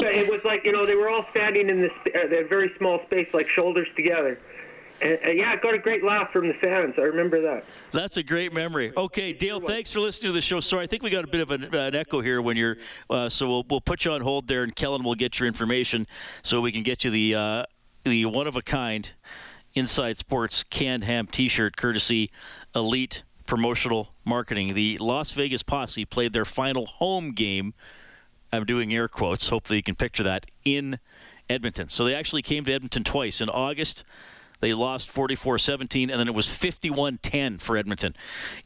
So 0.00 0.06
it 0.06 0.28
was 0.28 0.40
like 0.44 0.60
you 0.64 0.72
know 0.72 0.86
they 0.86 0.94
were 0.94 1.08
all 1.08 1.24
standing 1.30 1.68
in 1.70 1.80
this 1.80 1.92
uh, 2.14 2.28
very 2.48 2.70
small 2.78 3.00
space, 3.06 3.28
like 3.32 3.46
shoulders 3.54 3.88
together. 3.96 4.38
And, 5.00 5.18
and 5.22 5.38
yeah, 5.38 5.52
I 5.52 5.56
got 5.56 5.74
a 5.74 5.78
great 5.78 6.02
laugh 6.02 6.32
from 6.32 6.48
the 6.48 6.54
fans. 6.54 6.94
I 6.98 7.02
remember 7.02 7.40
that. 7.42 7.64
That's 7.92 8.16
a 8.16 8.22
great 8.22 8.52
memory. 8.52 8.92
Okay, 8.96 9.32
Dale, 9.32 9.60
thanks 9.60 9.92
for 9.92 10.00
listening 10.00 10.30
to 10.30 10.34
the 10.34 10.40
show. 10.40 10.60
Sorry, 10.60 10.84
I 10.84 10.86
think 10.86 11.02
we 11.02 11.10
got 11.10 11.24
a 11.24 11.28
bit 11.28 11.40
of 11.40 11.50
an, 11.50 11.74
an 11.74 11.94
echo 11.94 12.20
here 12.20 12.40
when 12.40 12.56
you're, 12.56 12.76
uh, 13.10 13.28
so 13.28 13.48
we'll, 13.48 13.64
we'll 13.68 13.80
put 13.80 14.04
you 14.04 14.12
on 14.12 14.22
hold 14.22 14.48
there, 14.48 14.62
and 14.62 14.74
Kellen 14.74 15.04
will 15.04 15.14
get 15.14 15.38
your 15.38 15.46
information 15.46 16.06
so 16.42 16.60
we 16.60 16.72
can 16.72 16.82
get 16.82 17.04
you 17.04 17.10
the 17.10 17.34
uh, 17.34 17.64
the 18.04 18.24
one 18.26 18.46
of 18.46 18.56
a 18.56 18.62
kind 18.62 19.12
Inside 19.74 20.16
Sports 20.16 20.64
canned 20.64 21.04
ham 21.04 21.26
T-shirt, 21.26 21.76
courtesy 21.76 22.30
Elite 22.74 23.24
Promotional 23.46 24.14
Marketing. 24.24 24.72
The 24.74 24.96
Las 24.98 25.32
Vegas 25.32 25.62
Posse 25.62 26.04
played 26.04 26.32
their 26.32 26.46
final 26.46 26.86
home 26.86 27.32
game 27.32 27.74
I'm 28.52 28.64
doing 28.64 28.94
air 28.94 29.08
quotes. 29.08 29.48
Hopefully, 29.48 29.78
you 29.78 29.82
can 29.82 29.94
picture 29.94 30.22
that 30.22 30.46
in 30.64 30.98
Edmonton. 31.48 31.88
So 31.88 32.04
they 32.04 32.14
actually 32.14 32.42
came 32.42 32.64
to 32.64 32.72
Edmonton 32.72 33.04
twice. 33.04 33.40
In 33.40 33.48
August, 33.48 34.04
they 34.66 34.74
lost 34.74 35.14
44-17, 35.14 36.10
and 36.10 36.18
then 36.18 36.26
it 36.26 36.34
was 36.34 36.48
51-10 36.48 37.60
for 37.60 37.76
Edmonton 37.76 38.16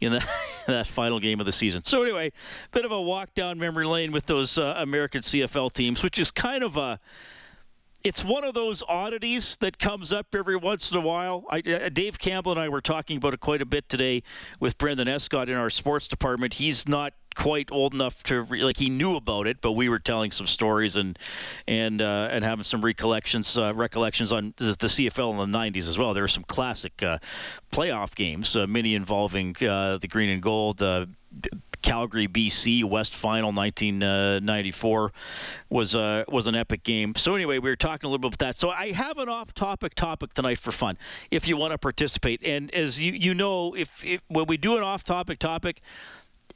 in 0.00 0.12
the, 0.12 0.26
that 0.66 0.87
final 0.87 1.21
game 1.21 1.40
of 1.40 1.47
the 1.47 1.52
season. 1.52 1.85
So 1.85 2.02
anyway, 2.02 2.33
bit 2.71 2.87
of 2.87 2.90
a 2.90 3.02
walk 3.02 3.35
down 3.35 3.59
memory 3.59 3.87
lane 3.87 4.11
with 4.11 4.25
those 4.25 4.57
uh, 4.57 4.76
American 4.78 5.21
CFL 5.21 5.71
teams, 5.75 6.02
which 6.02 6.19
is 6.19 6.30
kind 6.30 6.64
of 6.64 6.78
a 6.78 6.99
it's 8.02 8.25
one 8.25 8.45
of 8.45 8.54
those 8.54 8.83
oddities 8.88 9.59
that 9.59 9.78
comes 9.78 10.11
up 10.11 10.35
every 10.35 10.57
once 10.57 10.90
in 10.90 10.97
a 10.97 11.02
while. 11.02 11.45
I, 11.50 11.59
uh, 11.59 11.90
Dave 11.90 12.19
Campbell 12.19 12.52
and 12.52 12.59
I 12.59 12.71
were 12.71 12.80
talking 12.80 13.19
about 13.19 13.35
it 13.35 13.40
quite 13.40 13.61
a 13.61 13.66
bit 13.66 13.90
today 13.90 14.23
with 14.59 14.78
Brendan 14.78 15.07
Escott 15.07 15.50
in 15.50 15.57
our 15.57 15.69
sports 15.69 16.09
department. 16.09 16.54
He's 16.54 16.88
not 16.88 17.12
quite 17.40 17.73
old 17.73 17.94
enough 17.94 18.23
to 18.23 18.42
re- 18.42 18.62
like 18.62 18.76
he 18.76 18.90
knew 18.90 19.16
about 19.16 19.47
it, 19.47 19.62
but 19.62 19.73
we 19.73 19.88
were 19.88 19.99
telling 19.99 20.30
some 20.30 20.47
stories 20.47 20.97
and 20.97 21.18
and 21.66 22.02
uh, 22.02 22.28
and 22.30 22.44
having 22.44 22.64
some 22.64 22.85
recollections 22.85 23.56
uh, 23.56 23.73
recollections 23.75 24.30
on 24.30 24.52
the 24.59 24.75
CFL 24.75 25.42
in 25.42 25.50
the 25.50 25.59
'90s 25.59 25.88
as 25.88 25.99
well. 25.99 26.12
There 26.12 26.23
were 26.23 26.28
some 26.28 26.44
classic 26.44 27.02
uh, 27.02 27.18
playoff 27.73 28.14
games, 28.14 28.54
uh, 28.56 28.66
many 28.66 28.94
involving 28.94 29.56
uh, 29.62 29.97
the 29.97 30.09
green 30.09 30.28
and 30.28 30.42
gold. 30.42 30.82
Uh, 30.82 31.06
Calgary, 31.82 32.28
BC, 32.28 32.85
West 32.85 33.14
Final, 33.14 33.52
1994 33.52 35.12
was 35.70 35.94
uh, 35.94 36.25
was 36.28 36.47
an 36.47 36.54
epic 36.54 36.82
game. 36.82 37.14
So 37.14 37.35
anyway, 37.35 37.59
we 37.59 37.70
were 37.70 37.76
talking 37.76 38.06
a 38.06 38.11
little 38.11 38.18
bit 38.18 38.35
about 38.35 38.47
that. 38.47 38.59
So 38.59 38.68
I 38.68 38.92
have 38.92 39.16
an 39.16 39.30
off-topic 39.30 39.94
topic 39.94 40.35
tonight 40.35 40.59
for 40.59 40.73
fun, 40.73 40.99
if 41.30 41.49
you 41.49 41.56
want 41.56 41.73
to 41.73 41.78
participate. 41.78 42.42
And 42.44 42.70
as 42.75 43.02
you 43.02 43.12
you 43.12 43.32
know, 43.32 43.75
if, 43.75 44.04
if 44.04 44.20
when 44.28 44.44
we 44.47 44.59
do 44.59 44.76
an 44.76 44.82
off-topic 44.82 45.38
topic. 45.38 45.80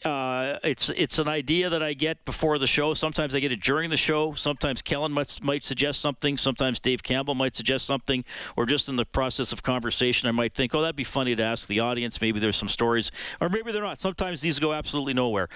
Uh, 0.04 0.58
it's 0.62 0.90
it's 0.90 1.18
an 1.18 1.28
idea 1.28 1.68
that 1.70 1.82
I 1.82 1.94
get 1.94 2.24
before 2.24 2.58
the 2.58 2.66
show. 2.66 2.94
Sometimes 2.94 3.34
I 3.34 3.40
get 3.40 3.52
it 3.52 3.60
during 3.60 3.90
the 3.90 3.96
show. 3.96 4.34
Sometimes 4.34 4.82
Kellen 4.82 5.12
might, 5.12 5.42
might 5.42 5.64
suggest 5.64 6.00
something. 6.00 6.36
Sometimes 6.36 6.80
Dave 6.80 7.02
Campbell 7.02 7.34
might 7.34 7.54
suggest 7.54 7.86
something, 7.86 8.24
or 8.56 8.66
just 8.66 8.88
in 8.88 8.96
the 8.96 9.04
process 9.04 9.52
of 9.52 9.62
conversation, 9.62 10.28
I 10.28 10.32
might 10.32 10.54
think, 10.54 10.74
"Oh, 10.74 10.80
that'd 10.80 10.96
be 10.96 11.04
funny 11.04 11.36
to 11.36 11.42
ask 11.42 11.68
the 11.68 11.80
audience." 11.80 12.20
Maybe 12.20 12.40
there's 12.40 12.56
some 12.56 12.68
stories, 12.68 13.12
or 13.40 13.48
maybe 13.48 13.72
they're 13.72 13.82
not. 13.82 14.00
Sometimes 14.00 14.40
these 14.40 14.58
go 14.58 14.72
absolutely 14.72 15.14
nowhere. 15.14 15.48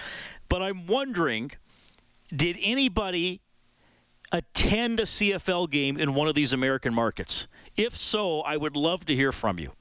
But 0.47 0.61
I'm 0.61 0.87
wondering, 0.87 1.51
did 2.35 2.57
anybody 2.61 3.41
attend 4.31 4.99
a 4.99 5.05
CFL 5.05 5.69
game 5.69 5.97
in 5.97 6.13
one 6.13 6.27
of 6.27 6.35
these 6.35 6.53
American 6.53 6.93
markets? 6.93 7.47
If 7.75 7.97
so, 7.97 8.41
I 8.41 8.57
would 8.57 8.75
love 8.75 9.05
to 9.05 9.15
hear 9.15 9.31
from 9.31 9.59
you 9.59 9.73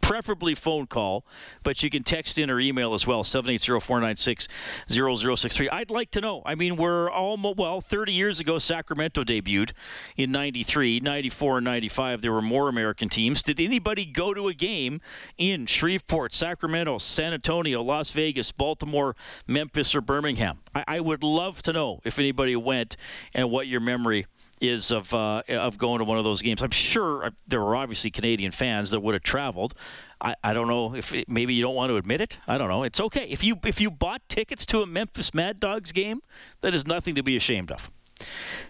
preferably 0.00 0.54
phone 0.54 0.86
call, 0.86 1.26
but 1.62 1.82
you 1.82 1.90
can 1.90 2.02
text 2.02 2.38
in 2.38 2.48
or 2.50 2.58
email 2.60 2.94
as 2.94 3.06
well, 3.06 3.22
780-496-0063. 3.22 5.68
I'd 5.70 5.90
like 5.90 6.10
to 6.12 6.20
know. 6.20 6.42
I 6.44 6.54
mean, 6.54 6.76
we're 6.76 7.10
almost, 7.10 7.58
well, 7.58 7.80
30 7.80 8.12
years 8.12 8.40
ago, 8.40 8.58
Sacramento 8.58 9.24
debuted 9.24 9.72
in 10.16 10.32
93, 10.32 11.00
94, 11.00 11.58
and 11.58 11.64
95. 11.64 12.22
There 12.22 12.32
were 12.32 12.42
more 12.42 12.68
American 12.68 13.08
teams. 13.08 13.42
Did 13.42 13.60
anybody 13.60 14.04
go 14.04 14.34
to 14.34 14.48
a 14.48 14.54
game 14.54 15.00
in 15.38 15.66
Shreveport, 15.66 16.34
Sacramento, 16.34 16.98
San 16.98 17.32
Antonio, 17.32 17.82
Las 17.82 18.10
Vegas, 18.10 18.50
Baltimore, 18.52 19.16
Memphis, 19.46 19.94
or 19.94 20.00
Birmingham? 20.00 20.58
I, 20.74 20.84
I 20.88 21.00
would 21.00 21.22
love 21.22 21.62
to 21.62 21.72
know 21.72 22.00
if 22.04 22.18
anybody 22.18 22.56
went 22.56 22.96
and 23.34 23.50
what 23.50 23.68
your 23.68 23.80
memory 23.80 24.26
is 24.60 24.90
of 24.90 25.14
uh, 25.14 25.42
of 25.48 25.78
going 25.78 25.98
to 25.98 26.04
one 26.04 26.18
of 26.18 26.24
those 26.24 26.42
games. 26.42 26.62
I'm 26.62 26.70
sure 26.70 27.26
uh, 27.26 27.30
there 27.46 27.62
were 27.62 27.76
obviously 27.76 28.10
Canadian 28.10 28.50
fans 28.52 28.90
that 28.90 29.00
would 29.00 29.14
have 29.14 29.22
traveled. 29.22 29.74
I, 30.20 30.34
I 30.42 30.52
don't 30.54 30.68
know 30.68 30.94
if 30.94 31.14
it, 31.14 31.28
maybe 31.28 31.54
you 31.54 31.62
don't 31.62 31.74
want 31.74 31.90
to 31.90 31.96
admit 31.96 32.20
it. 32.20 32.38
I 32.46 32.58
don't 32.58 32.68
know. 32.68 32.82
It's 32.82 33.00
okay 33.00 33.26
if 33.28 33.42
you 33.44 33.58
if 33.64 33.80
you 33.80 33.90
bought 33.90 34.28
tickets 34.28 34.66
to 34.66 34.82
a 34.82 34.86
Memphis 34.86 35.32
Mad 35.34 35.58
Dogs 35.60 35.92
game. 35.92 36.20
That 36.62 36.74
is 36.74 36.86
nothing 36.86 37.14
to 37.16 37.22
be 37.22 37.36
ashamed 37.36 37.70
of. 37.70 37.90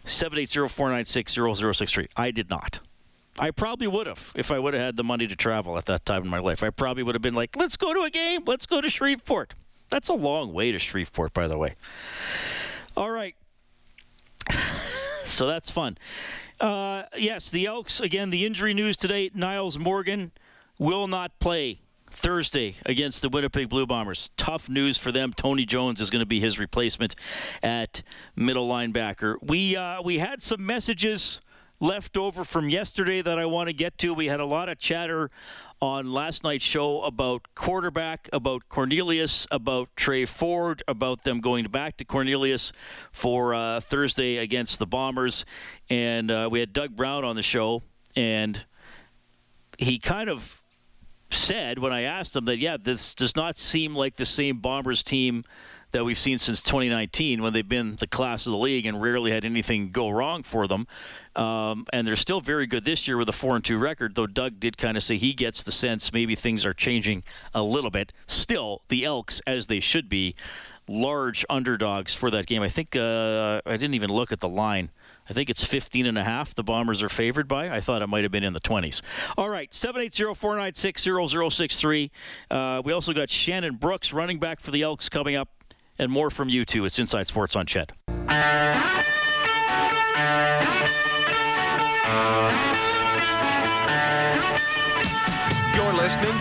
780-496-0063. 0.05 2.09
I 2.17 2.33
did 2.33 2.51
not. 2.51 2.81
I 3.39 3.53
probably 3.53 3.87
would 3.87 4.07
have 4.07 4.33
if 4.35 4.51
I 4.51 4.59
would 4.59 4.75
have 4.75 4.83
had 4.83 4.97
the 4.97 5.05
money 5.05 5.27
to 5.27 5.37
travel 5.37 5.77
at 5.77 5.85
that 5.87 6.07
time 6.07 6.23
in 6.23 6.29
my 6.29 6.39
life. 6.39 6.63
I 6.63 6.71
probably 6.71 7.03
would 7.03 7.15
have 7.15 7.23
been 7.23 7.35
like, 7.35 7.55
let's 7.57 7.77
go 7.77 7.93
to 7.93 8.01
a 8.01 8.11
game. 8.11 8.43
Let's 8.47 8.67
go 8.67 8.81
to 8.81 8.89
Shreveport. 8.89 9.55
That's 9.89 10.09
a 10.09 10.15
long 10.15 10.53
way 10.53 10.73
to 10.73 10.79
Shreveport, 10.79 11.33
by 11.33 11.47
the 11.47 11.59
way. 11.59 11.75
All 12.97 13.11
right. 13.11 13.35
So 15.27 15.47
that's 15.47 15.71
fun. 15.71 15.99
Uh, 16.61 17.03
yes, 17.17 17.51
the 17.51 17.67
Elks, 17.67 18.01
again, 18.01 18.31
the 18.31 18.47
injury 18.47 18.73
news 18.73 18.97
today 18.97 19.31
Nyles 19.31 19.79
Morgan 19.79 20.33
will 20.79 21.07
not 21.07 21.39
play 21.39 21.81
Thursday 22.11 22.77
against 22.87 23.21
the 23.21 23.29
Winnipeg 23.29 23.69
Blue 23.69 23.87
Bombers. 23.87 24.31
Tough 24.37 24.71
news 24.71 24.97
for 24.97 25.13
them. 25.13 25.33
Tony 25.35 25.67
Jones 25.67 26.01
is 26.01 26.09
going 26.09 26.21
to 26.21 26.27
be 26.27 26.41
his 26.41 26.59
replacement 26.59 27.15
at 27.63 28.03
middle 28.35 28.69
linebacker. 28.69 29.37
We 29.43 29.77
uh, 29.77 30.01
we 30.03 30.19
had 30.19 30.43
some 30.43 30.65
messages 30.65 31.41
left 31.79 32.17
over 32.17 32.43
from 32.43 32.71
yesterday 32.71 33.21
that 33.21 33.39
I 33.39 33.45
want 33.45 33.69
to 33.69 33.75
get 33.75 33.99
to. 33.99 34.15
We 34.15 34.27
had 34.27 34.41
a 34.41 34.47
lot 34.47 34.69
of 34.71 34.79
chatter 34.79 35.31
on 35.81 36.11
last 36.11 36.45
night's 36.45 36.65
show 36.65 37.03
about 37.03 37.55
quarterback, 37.55 38.29
about 38.33 38.69
Cornelius, 38.69 39.47
about 39.51 39.89
Tre 39.97 40.25
Ford, 40.25 40.83
about 40.89 41.25
them 41.25 41.41
going 41.41 41.67
back 41.67 41.97
to 41.99 42.05
Cornelius 42.05 42.73
for 43.13 43.55
uh, 43.55 43.81
Thursday 43.81 44.39
against 44.39 44.79
the 44.79 44.87
Bombers. 44.87 45.45
And 45.91 46.31
uh, 46.31 46.49
we 46.51 46.61
had 46.61 46.73
Doug 46.73 46.97
Brown 46.97 47.25
on 47.25 47.37
the 47.37 47.43
show, 47.43 47.83
and 48.15 48.65
he 49.79 49.99
kind 49.99 50.31
of 50.31 50.63
said 51.31 51.79
when 51.79 51.93
I 51.93 52.03
asked 52.03 52.35
him 52.35 52.47
that, 52.47 52.59
yeah, 52.59 52.77
this 52.83 53.15
does 53.15 53.37
not 53.37 53.59
seem 53.59 53.95
like 53.95 54.17
the 54.17 54.25
same 54.25 54.59
Bombers 54.59 55.03
team 55.03 55.45
that 55.97 56.05
we've 56.05 56.19
seen 56.19 56.37
since 56.37 56.63
2019 56.63 57.41
when 57.41 57.55
they've 57.55 57.67
been 57.67 57.95
the 57.95 58.07
class 58.07 58.47
of 58.47 58.53
the 58.53 58.59
league 58.59 58.85
and 58.85 59.01
rarely 59.01 59.31
had 59.31 59.47
anything 59.47 59.91
go 59.91 60.11
wrong 60.11 60.43
for 60.43 60.67
them. 60.67 60.87
Um, 61.35 61.87
and 61.91 62.07
they're 62.07 62.17
still 62.17 62.43
very 62.43 62.67
good 62.67 62.85
this 62.85 63.09
year 63.09 63.17
with 63.17 63.31
a 63.31 63.33
four 63.33 63.57
and 63.57 63.65
two 63.65 63.79
record. 63.79 64.15
Though 64.15 64.27
Doug 64.27 64.61
did 64.61 64.77
kind 64.77 64.99
of 64.99 65.03
say 65.03 65.17
he 65.17 65.33
gets 65.33 65.63
the 65.63 65.73
sense 65.73 66.13
maybe 66.13 66.35
things 66.35 66.67
are 66.67 66.75
changing 66.75 67.25
a 67.55 67.63
little 67.63 67.91
bit. 67.91 68.13
Still, 68.27 68.83
the 68.89 69.07
Elks, 69.07 69.41
as 69.47 69.69
they 69.69 69.81
should 69.81 70.11
be, 70.11 70.35
large 70.87 71.47
underdogs 71.49 72.15
for 72.15 72.31
that 72.31 72.47
game. 72.47 72.61
I 72.61 72.69
think 72.69 72.95
uh, 72.95 73.63
I 73.65 73.73
didn't 73.73 73.95
even 73.95 74.11
look 74.11 74.33
at 74.33 74.41
the 74.41 74.51
line. 74.51 74.91
I 75.29 75.33
think 75.33 75.51
it's 75.51 75.65
15 75.65 76.07
and 76.07 76.17
a 76.17 76.23
half 76.25 76.55
the 76.55 76.63
Bombers 76.63 77.03
are 77.03 77.09
favored 77.09 77.49
by. 77.49 77.75
I 77.75 77.81
thought 77.81 78.03
it 78.03 78.07
might 78.07 78.23
have 78.23 78.31
been 78.31 78.45
in 78.45 78.53
the 78.53 78.61
20s. 78.61 79.03
All 79.37 79.49
right, 79.49 79.69
780-496-0063. 79.71 82.11
Uh, 82.51 82.83
we 82.85 82.93
also 82.93 83.13
got 83.13 83.29
Shannon 83.29 83.75
Brooks, 83.77 84.13
running 84.13 84.39
back 84.39 84.61
for 84.61 84.71
the 84.71 84.83
Elks, 84.83 85.09
coming 85.09 85.35
up, 85.35 85.49
and 85.99 86.11
more 86.11 86.31
from 86.31 86.49
you 86.49 86.65
too. 86.65 86.85
It's 86.85 86.99
Inside 86.99 87.27
Sports 87.27 87.57
on 87.57 87.67
Ched. 87.67 87.91
You're 95.77 95.93
listening 95.95 96.41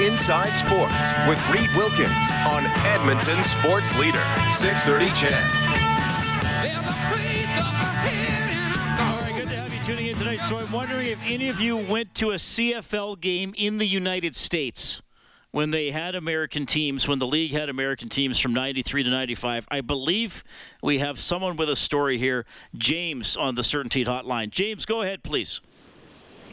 Inside 0.00 0.52
Sports 0.52 1.10
with 1.28 1.38
Reed 1.50 1.68
Wilkins 1.76 2.30
on 2.46 2.64
Edmonton 2.86 3.42
Sports 3.42 3.98
Leader, 3.98 4.22
630 4.50 5.06
Ched. 5.12 5.32
All 8.98 9.20
right, 9.20 9.32
good 9.36 9.48
to 9.48 9.56
have 9.56 9.72
you 9.72 9.80
tuning 9.84 10.06
in 10.06 10.16
tonight. 10.16 10.40
So 10.40 10.56
I'm 10.56 10.72
wondering 10.72 11.08
if 11.08 11.20
any 11.26 11.50
of 11.50 11.60
you 11.60 11.76
went 11.76 12.14
to 12.16 12.30
a 12.30 12.36
CFL 12.36 13.20
game 13.20 13.54
in 13.56 13.76
the 13.76 13.86
United 13.86 14.34
States 14.34 15.02
when 15.50 15.70
they 15.70 15.90
had 15.90 16.14
American 16.14 16.64
teams, 16.64 17.06
when 17.06 17.18
the 17.18 17.26
league 17.26 17.52
had 17.52 17.68
American 17.68 18.08
teams 18.08 18.38
from 18.38 18.54
93 18.54 19.02
to 19.02 19.10
95. 19.10 19.68
I 19.70 19.82
believe 19.82 20.42
we 20.82 20.98
have 20.98 21.18
someone 21.18 21.56
with 21.56 21.68
a 21.68 21.76
story 21.76 22.16
here. 22.16 22.46
James 22.74 23.36
on 23.36 23.54
the 23.56 23.62
CertainTeed 23.62 24.06
Hotline. 24.06 24.48
James, 24.48 24.86
go 24.86 25.02
ahead, 25.02 25.22
please. 25.22 25.60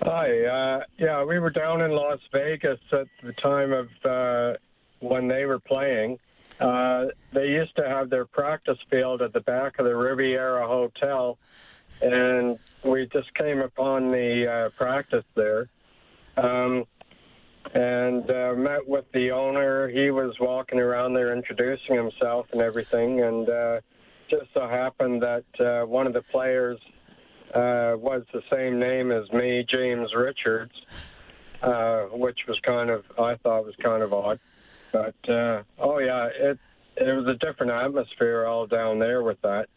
Hi. 0.01 0.45
Uh, 0.45 0.83
yeah, 0.97 1.23
we 1.25 1.39
were 1.39 1.49
down 1.49 1.81
in 1.81 1.91
Las 1.91 2.19
Vegas 2.31 2.79
at 2.93 3.07
the 3.21 3.33
time 3.33 3.73
of 3.73 3.89
uh, 4.05 4.57
when 5.01 5.27
they 5.27 5.45
were 5.45 5.59
playing. 5.59 6.17
Uh, 6.59 7.07
they 7.33 7.47
used 7.47 7.75
to 7.75 7.87
have 7.87 8.09
their 8.09 8.25
practice 8.25 8.77
field 8.89 9.21
at 9.21 9.33
the 9.33 9.41
back 9.41 9.77
of 9.77 9.85
the 9.85 9.95
Riviera 9.95 10.65
Hotel, 10.65 11.37
and 12.01 12.57
we 12.83 13.07
just 13.07 13.33
came 13.35 13.59
upon 13.59 14.11
the 14.11 14.49
uh, 14.49 14.69
practice 14.77 15.25
there. 15.35 15.67
Um, 16.37 16.85
and 17.73 18.31
uh, 18.31 18.53
met 18.55 18.87
with 18.87 19.05
the 19.11 19.31
owner. 19.31 19.89
He 19.89 20.11
was 20.11 20.33
walking 20.39 20.79
around 20.79 21.13
there 21.13 21.33
introducing 21.35 21.95
himself 21.95 22.47
and 22.53 22.61
everything. 22.61 23.21
And 23.21 23.49
uh, 23.49 23.81
just 24.29 24.45
so 24.53 24.67
happened 24.67 25.21
that 25.21 25.43
uh, 25.59 25.85
one 25.85 26.07
of 26.07 26.13
the 26.13 26.23
players 26.23 26.79
uh, 27.53 27.97
was 27.97 28.23
the 28.33 28.41
same 28.51 28.79
name 28.79 29.11
as 29.11 29.31
me, 29.31 29.65
James 29.69 30.09
Richards, 30.15 30.73
uh, 31.61 32.03
which 32.11 32.39
was 32.47 32.59
kind 32.61 32.89
of 32.89 33.03
I 33.17 33.35
thought 33.35 33.65
was 33.65 33.75
kind 33.81 34.03
of 34.03 34.13
odd. 34.13 34.39
But 34.91 35.15
uh, 35.29 35.63
oh 35.77 35.99
yeah, 35.99 36.29
it 36.33 36.59
it 36.97 37.13
was 37.13 37.27
a 37.27 37.35
different 37.45 37.71
atmosphere 37.71 38.45
all 38.45 38.67
down 38.67 38.99
there 38.99 39.23
with 39.23 39.41
that. 39.41 39.67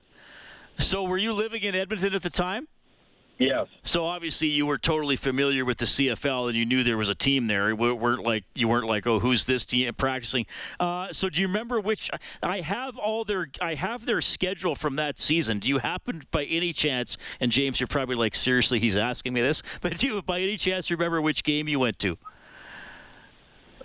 So, 0.79 1.05
were 1.05 1.19
you 1.19 1.33
living 1.33 1.63
in 1.63 1.75
Edmonton 1.75 2.15
at 2.15 2.23
the 2.23 2.31
time? 2.31 2.67
Yes. 3.43 3.67
So 3.83 4.07
obviously 4.07 4.49
you 4.49 4.67
were 4.67 4.79
totally 4.79 5.17
familiar 5.17 5.65
with 5.65 5.79
the 5.79 5.85
CFL 5.85 6.49
and 6.49 6.57
you 6.57 6.65
knew 6.65 6.85
there 6.85 6.97
was 6.97 7.09
a 7.09 7.15
team 7.15 7.47
there. 7.47 7.71
You 7.71 7.77
weren't 7.77 8.23
like 8.23 8.45
you 8.55 8.69
weren't 8.69 8.87
like 8.87 9.05
oh 9.07 9.19
who's 9.19 9.47
this 9.47 9.67
team 9.67 9.93
practicing. 9.95 10.47
Uh, 10.79 11.09
so 11.11 11.29
do 11.29 11.41
you 11.41 11.49
remember 11.49 11.81
which? 11.81 12.09
I 12.41 12.61
have 12.61 12.97
all 12.99 13.25
their 13.25 13.49
I 13.61 13.75
have 13.75 14.07
their 14.07 14.21
schedule 14.21 14.77
from 14.77 14.95
that 14.97 15.19
season. 15.19 15.59
Do 15.59 15.69
you 15.69 15.79
happen 15.79 16.23
by 16.31 16.45
any 16.45 16.73
chance? 16.73 17.19
And 17.41 17.51
James, 17.51 17.81
you're 17.81 17.89
probably 17.89 18.15
like 18.15 18.37
seriously 18.37 18.79
he's 18.79 18.97
asking 18.97 19.33
me 19.33 19.41
this, 19.41 19.63
but 19.81 19.99
do 19.99 20.07
you 20.07 20.23
by 20.23 20.41
any 20.41 20.57
chance 20.57 20.89
remember 20.91 21.21
which 21.21 21.43
game 21.43 21.67
you 21.67 21.81
went 21.81 21.99
to? 22.01 22.17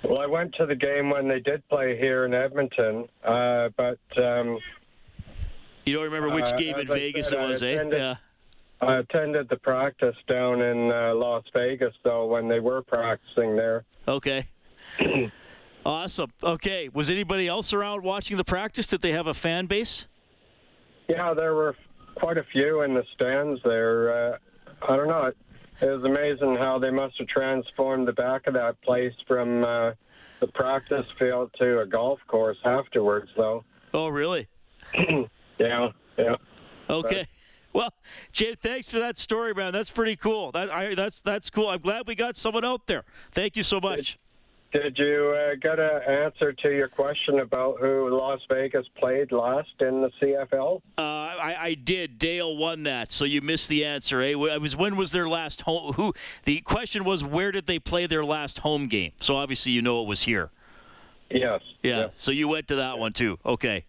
Well, 0.04 0.20
I 0.20 0.28
went 0.28 0.54
to 0.56 0.68
the 0.68 0.76
game 0.76 1.10
when 1.10 1.28
they 1.28 1.40
did 1.40 1.68
play 1.68 1.98
here 1.98 2.26
in 2.26 2.34
Edmonton, 2.36 3.08
uh, 3.24 3.70
but 3.76 3.98
um, 4.18 4.60
you 5.86 5.94
don't 5.94 6.04
remember 6.04 6.30
which 6.30 6.54
uh, 6.54 6.58
game 6.58 6.76
in 6.76 6.92
I 6.92 6.94
Vegas 6.94 7.30
said, 7.30 7.44
it 7.44 7.50
was, 7.50 7.64
eh? 7.64 7.84
Yeah. 7.92 8.16
I 8.81 8.98
attended 8.98 9.50
the 9.50 9.57
practice 9.57 10.15
down 10.27 10.62
in 10.62 10.91
uh, 10.91 11.13
Las 11.15 11.43
Vegas, 11.53 11.93
though, 12.03 12.27
when 12.27 12.48
they 12.48 12.60
were 12.60 12.84
practicing 12.84 13.55
there. 13.55 13.86
Okay. 14.07 14.48
awesome. 15.86 16.31
Okay. 16.43 16.89
Was 16.93 17.10
anybody 17.10 17.48
else 17.48 17.74
around 17.74 18.03
watching 18.03 18.38
the 18.38 18.43
practice? 18.43 18.88
Did 18.88 19.01
they 19.01 19.13
have 19.13 19.27
a 19.27 19.34
fan 19.34 19.65
base? 19.65 20.07
Yeah, 21.07 21.34
there 21.34 21.55
were 21.55 21.75
quite 22.15 22.38
a 22.38 22.43
few 22.51 22.81
in 22.84 22.93
the 22.93 23.03
stands 23.15 23.60
there. 23.63 24.34
Uh, 24.34 24.38
I 24.88 24.96
don't 24.96 25.07
know. 25.07 25.25
It, 25.25 25.38
it 25.81 25.86
was 25.86 26.03
amazing 26.03 26.55
how 26.55 26.77
they 26.77 26.91
must 26.91 27.17
have 27.17 27.27
transformed 27.27 28.07
the 28.07 28.13
back 28.13 28.46
of 28.46 28.53
that 28.53 28.79
place 28.81 29.13
from 29.27 29.63
uh, 29.63 29.91
the 30.39 30.48
practice 30.53 31.05
field 31.17 31.50
to 31.60 31.79
a 31.79 31.86
golf 31.86 32.19
course 32.27 32.57
afterwards, 32.63 33.29
though. 33.36 33.63
Oh, 33.93 34.10
really? 34.10 34.48
yeah, 35.60 35.89
yeah. 36.17 36.36
Okay. 36.89 37.25
Well, 37.77 37.93
Jay, 38.31 38.55
thanks 38.55 38.89
for 38.89 38.98
that 38.98 39.19
story, 39.19 39.53
man. 39.53 39.72
That's 39.72 39.91
pretty 39.91 40.15
cool. 40.15 40.51
That 40.51 40.72
I, 40.72 40.96
that's 40.96 41.22
that's 41.22 41.51
cool. 41.51 41.69
I'm 41.69 41.79
glad 41.79 42.07
we 42.07 42.15
got 42.15 42.36
someone 42.36 42.65
out 42.65 42.88
there. 42.88 43.03
Thank 43.31 43.55
you 43.55 43.62
so 43.62 43.79
much. 43.79 44.17
Did 44.74 44.98
you 44.98 45.38
uh, 45.38 45.55
get 45.62 45.77
an 45.77 46.01
answer 46.01 46.53
to 46.53 46.75
your 46.75 46.88
question 46.88 47.39
about 47.39 47.79
who 47.79 48.10
Las 48.10 48.39
Vegas 48.50 48.88
played 48.98 49.31
last 49.31 49.69
in 49.79 50.01
the 50.01 50.10
CFL? 50.19 50.81
Uh, 50.98 51.01
I, 51.01 51.55
I 51.60 51.74
did. 51.75 52.17
Dale 52.17 52.57
won 52.57 52.81
that, 52.84 53.12
so 53.12 53.25
you 53.25 53.41
missed 53.41 53.69
the 53.69 53.86
answer. 53.86 54.22
Eh? 54.22 54.31
It 54.31 54.60
was 54.60 54.75
when 54.75 54.98
was 54.98 55.12
their 55.12 55.29
last 55.29 55.62
home? 55.62 55.93
Who? 55.93 56.15
The 56.46 56.62
question 56.62 57.03
was 57.03 57.24
where 57.24 57.51
did 57.51 57.67
they 57.67 57.77
play 57.77 58.07
their 58.07 58.25
last 58.25 58.60
home 58.60 58.88
game? 58.88 59.12
So 59.22 59.36
obviously 59.36 59.72
you 59.72 59.84
know 59.84 60.01
it 60.01 60.07
was 60.07 60.24
here. 60.24 60.50
Yes. 61.29 61.62
Yeah. 61.84 62.10
So 62.17 62.31
you 62.31 62.48
went 62.48 62.69
to 62.69 62.77
that 62.77 62.98
one 62.98 63.13
too. 63.13 63.38
Okay. 63.46 63.86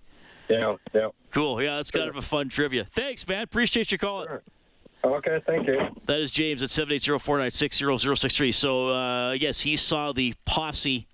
Yeah. 0.48 0.76
Yeah. 0.94 1.08
Cool. 1.30 1.62
Yeah, 1.62 1.76
that's 1.76 1.90
kind 1.90 2.08
of 2.08 2.16
a 2.16 2.22
fun 2.22 2.48
trivia. 2.48 2.84
Thanks, 2.84 3.26
man. 3.26 3.42
Appreciate 3.42 3.92
you 3.92 3.98
calling. 3.98 4.28
Okay, 5.04 5.40
thank 5.46 5.66
you. 5.66 5.78
That 6.06 6.20
is 6.20 6.30
James 6.30 6.62
at 6.62 6.70
780-496-0063. 6.70 8.52
So, 8.52 8.88
uh, 8.88 9.32
yes, 9.32 9.60
he 9.60 9.76
saw 9.76 10.12
the 10.12 10.34
posse 10.44 11.06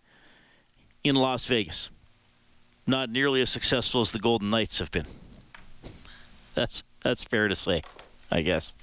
in 1.02 1.16
Las 1.16 1.46
Vegas. 1.46 1.90
Not 2.86 3.10
nearly 3.10 3.40
as 3.40 3.50
successful 3.50 4.00
as 4.00 4.12
the 4.12 4.18
Golden 4.18 4.50
Knights 4.50 4.78
have 4.78 4.90
been. 4.90 5.06
That's 6.54 6.82
that's 7.02 7.22
fair 7.24 7.48
to 7.48 7.54
say, 7.54 7.82
I 8.30 8.42
guess. 8.42 8.74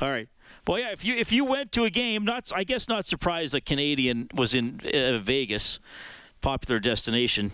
All 0.00 0.10
right. 0.10 0.28
Well, 0.66 0.78
yeah. 0.78 0.92
If 0.92 1.04
you 1.04 1.14
if 1.14 1.32
you 1.32 1.44
went 1.44 1.72
to 1.72 1.84
a 1.84 1.90
game, 1.90 2.24
not 2.24 2.50
I 2.54 2.64
guess 2.64 2.88
not 2.88 3.04
surprised 3.04 3.52
that 3.54 3.66
Canadian 3.66 4.28
was 4.32 4.54
in 4.54 4.80
uh, 4.94 5.18
Vegas, 5.18 5.80
popular 6.40 6.78
destination, 6.78 7.50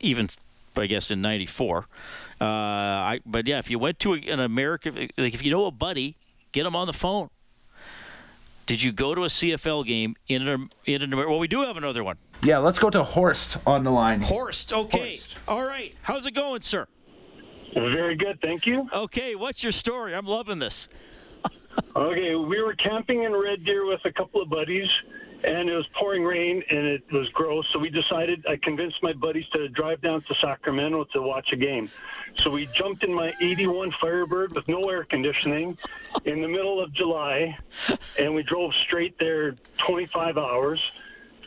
even 0.00 0.28
I 0.76 0.86
guess 0.86 1.10
in 1.10 1.20
'94. 1.20 1.86
Uh, 2.40 2.44
I 2.44 3.20
but 3.26 3.46
yeah, 3.46 3.58
if 3.58 3.70
you 3.70 3.78
went 3.78 3.98
to 4.00 4.14
a, 4.14 4.18
an 4.18 4.40
American, 4.40 5.08
like 5.16 5.34
if 5.34 5.44
you 5.44 5.50
know 5.50 5.66
a 5.66 5.70
buddy, 5.70 6.16
get 6.52 6.66
him 6.66 6.76
on 6.76 6.86
the 6.86 6.92
phone. 6.92 7.30
Did 8.66 8.82
you 8.82 8.92
go 8.92 9.14
to 9.14 9.24
a 9.24 9.28
CFL 9.28 9.84
game 9.84 10.14
in 10.28 10.46
an 10.46 10.68
in 10.86 11.02
an 11.02 11.16
well? 11.16 11.38
We 11.38 11.48
do 11.48 11.62
have 11.62 11.76
another 11.76 12.04
one. 12.04 12.16
Yeah, 12.42 12.58
let's 12.58 12.78
go 12.78 12.88
to 12.88 13.02
Horst 13.02 13.58
on 13.66 13.82
the 13.82 13.90
line. 13.90 14.20
Horst. 14.20 14.72
Okay. 14.72 15.18
All 15.46 15.62
right. 15.66 15.94
How's 16.02 16.24
it 16.26 16.34
going, 16.34 16.62
sir? 16.62 16.86
Very 17.74 18.16
good, 18.16 18.40
thank 18.40 18.66
you. 18.66 18.88
Okay. 18.92 19.34
What's 19.34 19.62
your 19.62 19.72
story? 19.72 20.14
I'm 20.14 20.26
loving 20.26 20.58
this. 20.58 20.88
Okay, 21.96 22.34
we 22.34 22.60
were 22.60 22.74
camping 22.74 23.22
in 23.22 23.32
Red 23.32 23.64
Deer 23.64 23.86
with 23.86 24.00
a 24.04 24.12
couple 24.12 24.42
of 24.42 24.50
buddies, 24.50 24.88
and 25.44 25.68
it 25.68 25.74
was 25.74 25.86
pouring 25.98 26.24
rain 26.24 26.62
and 26.70 26.86
it 26.86 27.02
was 27.12 27.28
gross. 27.30 27.66
So 27.72 27.78
we 27.78 27.90
decided, 27.90 28.44
I 28.48 28.56
convinced 28.56 29.02
my 29.02 29.12
buddies 29.12 29.46
to 29.52 29.68
drive 29.68 30.00
down 30.02 30.22
to 30.22 30.34
Sacramento 30.40 31.04
to 31.12 31.22
watch 31.22 31.48
a 31.52 31.56
game. 31.56 31.90
So 32.42 32.50
we 32.50 32.66
jumped 32.66 33.04
in 33.04 33.12
my 33.12 33.32
81 33.40 33.92
Firebird 33.92 34.54
with 34.54 34.68
no 34.68 34.88
air 34.88 35.04
conditioning 35.04 35.78
in 36.24 36.42
the 36.42 36.48
middle 36.48 36.82
of 36.82 36.92
July, 36.92 37.56
and 38.18 38.34
we 38.34 38.42
drove 38.42 38.72
straight 38.86 39.18
there 39.18 39.56
25 39.86 40.36
hours. 40.38 40.80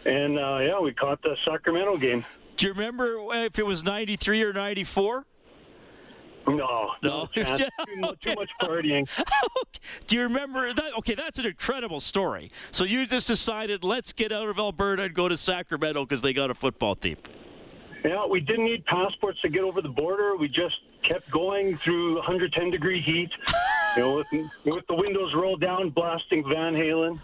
And 0.05 0.37
uh, 0.37 0.59
yeah, 0.61 0.79
we 0.79 0.93
caught 0.93 1.21
the 1.21 1.37
Sacramento 1.45 1.97
game. 1.97 2.25
Do 2.57 2.67
you 2.67 2.73
remember 2.73 3.05
if 3.45 3.57
it 3.57 3.65
was 3.65 3.83
93 3.83 4.43
or 4.43 4.53
94? 4.53 5.25
No, 6.47 6.91
No. 7.01 7.25
chance. 7.33 7.59
too, 7.59 7.67
too 8.21 8.35
much 8.35 8.49
partying. 8.61 9.07
Do 10.07 10.15
you 10.15 10.23
remember 10.23 10.73
that? 10.73 10.93
Okay, 10.97 11.15
that's 11.15 11.39
an 11.39 11.45
incredible 11.45 11.99
story. 11.99 12.51
So 12.71 12.83
you 12.83 13.05
just 13.05 13.27
decided, 13.27 13.83
let's 13.83 14.13
get 14.13 14.31
out 14.31 14.49
of 14.49 14.59
Alberta 14.59 15.03
and 15.03 15.13
go 15.13 15.29
to 15.29 15.37
Sacramento 15.37 16.03
because 16.03 16.21
they 16.21 16.33
got 16.33 16.49
a 16.49 16.53
football 16.53 16.95
team. 16.95 17.17
Yeah, 18.03 18.25
we 18.25 18.41
didn't 18.41 18.65
need 18.65 18.85
passports 18.85 19.39
to 19.41 19.49
get 19.49 19.61
over 19.61 19.81
the 19.81 19.89
border. 19.89 20.35
We 20.35 20.49
just 20.49 20.75
kept 21.07 21.29
going 21.31 21.79
through 21.83 22.15
110 22.15 22.69
degree 22.71 23.01
heat, 23.01 23.29
you 23.95 24.01
know, 24.03 24.15
with, 24.15 24.27
with 24.65 24.87
the 24.87 24.95
windows 24.95 25.33
rolled 25.35 25.61
down, 25.61 25.89
blasting 25.89 26.43
Van 26.43 26.73
Halen. 26.73 27.19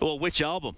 Well, 0.00 0.18
which 0.18 0.42
album? 0.42 0.76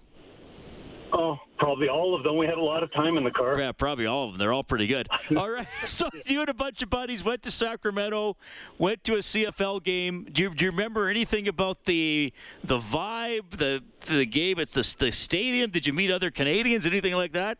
Oh, 1.12 1.38
probably 1.58 1.88
all 1.88 2.14
of 2.14 2.22
them. 2.22 2.36
We 2.36 2.46
had 2.46 2.58
a 2.58 2.62
lot 2.62 2.82
of 2.82 2.92
time 2.92 3.16
in 3.16 3.24
the 3.24 3.30
car. 3.30 3.58
Yeah, 3.58 3.72
probably 3.72 4.06
all 4.06 4.24
of 4.24 4.32
them. 4.32 4.38
They're 4.38 4.52
all 4.52 4.64
pretty 4.64 4.86
good. 4.86 5.08
All 5.36 5.50
right. 5.50 5.66
So 5.84 6.08
you 6.26 6.40
and 6.40 6.48
a 6.48 6.54
bunch 6.54 6.82
of 6.82 6.90
buddies 6.90 7.24
went 7.24 7.42
to 7.42 7.50
Sacramento, 7.50 8.36
went 8.78 9.04
to 9.04 9.14
a 9.14 9.18
CFL 9.18 9.82
game. 9.82 10.26
Do 10.32 10.44
you, 10.44 10.50
do 10.50 10.64
you 10.64 10.70
remember 10.70 11.08
anything 11.08 11.46
about 11.46 11.84
the 11.84 12.32
the 12.62 12.78
vibe, 12.78 13.50
the 13.50 13.82
the 14.06 14.26
game? 14.26 14.58
It's 14.58 14.72
the 14.72 15.04
the 15.04 15.12
stadium. 15.12 15.70
Did 15.70 15.86
you 15.86 15.92
meet 15.92 16.10
other 16.10 16.30
Canadians? 16.30 16.86
Anything 16.86 17.14
like 17.14 17.32
that? 17.32 17.58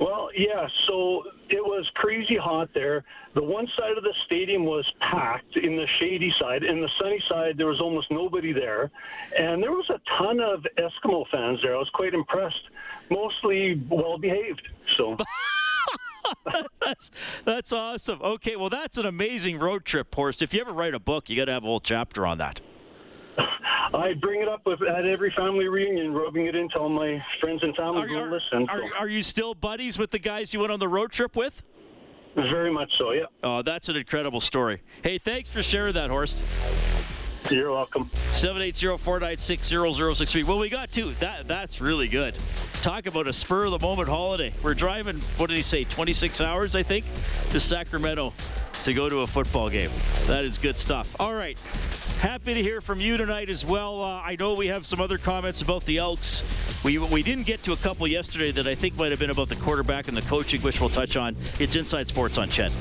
Well, 0.00 0.30
yeah, 0.36 0.66
so 0.88 1.22
it 1.48 1.62
was 1.62 1.88
crazy 1.94 2.36
hot 2.36 2.70
there. 2.74 3.04
The 3.34 3.42
one 3.42 3.68
side 3.78 3.96
of 3.96 4.02
the 4.02 4.14
stadium 4.26 4.64
was 4.64 4.84
packed 5.00 5.56
in 5.56 5.76
the 5.76 5.86
shady 6.00 6.32
side. 6.40 6.64
In 6.64 6.80
the 6.80 6.88
sunny 7.00 7.22
side, 7.28 7.56
there 7.56 7.68
was 7.68 7.80
almost 7.80 8.10
nobody 8.10 8.52
there. 8.52 8.90
And 9.38 9.62
there 9.62 9.70
was 9.70 9.88
a 9.90 10.00
ton 10.18 10.40
of 10.40 10.66
Eskimo 10.76 11.24
fans 11.30 11.60
there. 11.62 11.74
I 11.74 11.78
was 11.78 11.90
quite 11.94 12.14
impressed. 12.14 12.62
Mostly 13.12 13.82
well 13.88 14.18
behaved. 14.18 14.62
So. 14.96 15.16
that's 16.80 17.10
that's 17.44 17.72
awesome. 17.72 18.20
Okay, 18.22 18.56
well 18.56 18.70
that's 18.70 18.96
an 18.96 19.06
amazing 19.06 19.58
road 19.58 19.84
trip, 19.84 20.14
Horst. 20.14 20.42
If 20.42 20.54
you 20.54 20.60
ever 20.60 20.72
write 20.72 20.94
a 20.94 21.00
book, 21.00 21.28
you 21.28 21.36
got 21.36 21.46
to 21.46 21.52
have 21.52 21.64
a 21.64 21.66
whole 21.66 21.80
chapter 21.80 22.26
on 22.26 22.38
that. 22.38 22.60
I 23.94 24.14
bring 24.14 24.40
it 24.40 24.48
up 24.48 24.64
with, 24.64 24.80
at 24.82 25.04
every 25.04 25.30
family 25.36 25.68
reunion, 25.68 26.14
rubbing 26.14 26.46
it 26.46 26.54
into 26.54 26.78
all 26.78 26.88
my 26.88 27.22
friends 27.40 27.62
and 27.62 27.76
family 27.76 28.08
who 28.08 28.30
listen. 28.30 28.66
Are, 28.70 28.84
are 28.98 29.08
you 29.08 29.20
still 29.22 29.54
buddies 29.54 29.98
with 29.98 30.10
the 30.10 30.18
guys 30.18 30.54
you 30.54 30.60
went 30.60 30.72
on 30.72 30.80
the 30.80 30.88
road 30.88 31.12
trip 31.12 31.36
with? 31.36 31.62
Very 32.34 32.72
much 32.72 32.90
so, 32.98 33.12
yeah. 33.12 33.24
Oh, 33.42 33.60
that's 33.60 33.90
an 33.90 33.96
incredible 33.96 34.40
story. 34.40 34.80
Hey, 35.02 35.18
thanks 35.18 35.50
for 35.50 35.62
sharing 35.62 35.92
that, 35.94 36.08
Horst. 36.08 36.42
You're 37.50 37.72
welcome. 37.72 38.08
780-496-0063. 38.34 40.44
Well, 40.44 40.58
we 40.58 40.70
got 40.70 40.90
two. 40.90 41.12
That 41.14 41.46
that's 41.46 41.82
really 41.82 42.08
good. 42.08 42.34
Talk 42.82 43.06
about 43.06 43.28
a 43.28 43.32
spur 43.32 43.66
of 43.66 43.70
the 43.70 43.78
moment 43.78 44.08
holiday. 44.08 44.52
We're 44.60 44.74
driving. 44.74 45.18
What 45.36 45.48
did 45.48 45.54
he 45.54 45.62
say? 45.62 45.84
26 45.84 46.40
hours, 46.40 46.74
I 46.74 46.82
think, 46.82 47.04
to 47.50 47.60
Sacramento 47.60 48.32
to 48.82 48.92
go 48.92 49.08
to 49.08 49.20
a 49.20 49.26
football 49.28 49.70
game. 49.70 49.90
That 50.26 50.44
is 50.44 50.58
good 50.58 50.74
stuff. 50.74 51.14
All 51.20 51.32
right. 51.32 51.56
Happy 52.18 52.54
to 52.54 52.60
hear 52.60 52.80
from 52.80 53.00
you 53.00 53.16
tonight 53.16 53.50
as 53.50 53.64
well. 53.64 54.02
Uh, 54.02 54.20
I 54.24 54.36
know 54.36 54.54
we 54.54 54.66
have 54.66 54.84
some 54.84 55.00
other 55.00 55.16
comments 55.16 55.62
about 55.62 55.84
the 55.84 55.98
Elks. 55.98 56.42
We, 56.82 56.98
we 56.98 57.22
didn't 57.22 57.46
get 57.46 57.62
to 57.62 57.72
a 57.72 57.76
couple 57.76 58.04
yesterday 58.08 58.50
that 58.50 58.66
I 58.66 58.74
think 58.74 58.96
might 58.96 59.12
have 59.12 59.20
been 59.20 59.30
about 59.30 59.48
the 59.48 59.54
quarterback 59.54 60.08
and 60.08 60.16
the 60.16 60.22
coaching, 60.22 60.60
which 60.62 60.80
we'll 60.80 60.90
touch 60.90 61.16
on. 61.16 61.36
It's 61.60 61.76
Inside 61.76 62.08
Sports 62.08 62.36
on 62.36 62.48
Ched. 62.48 62.72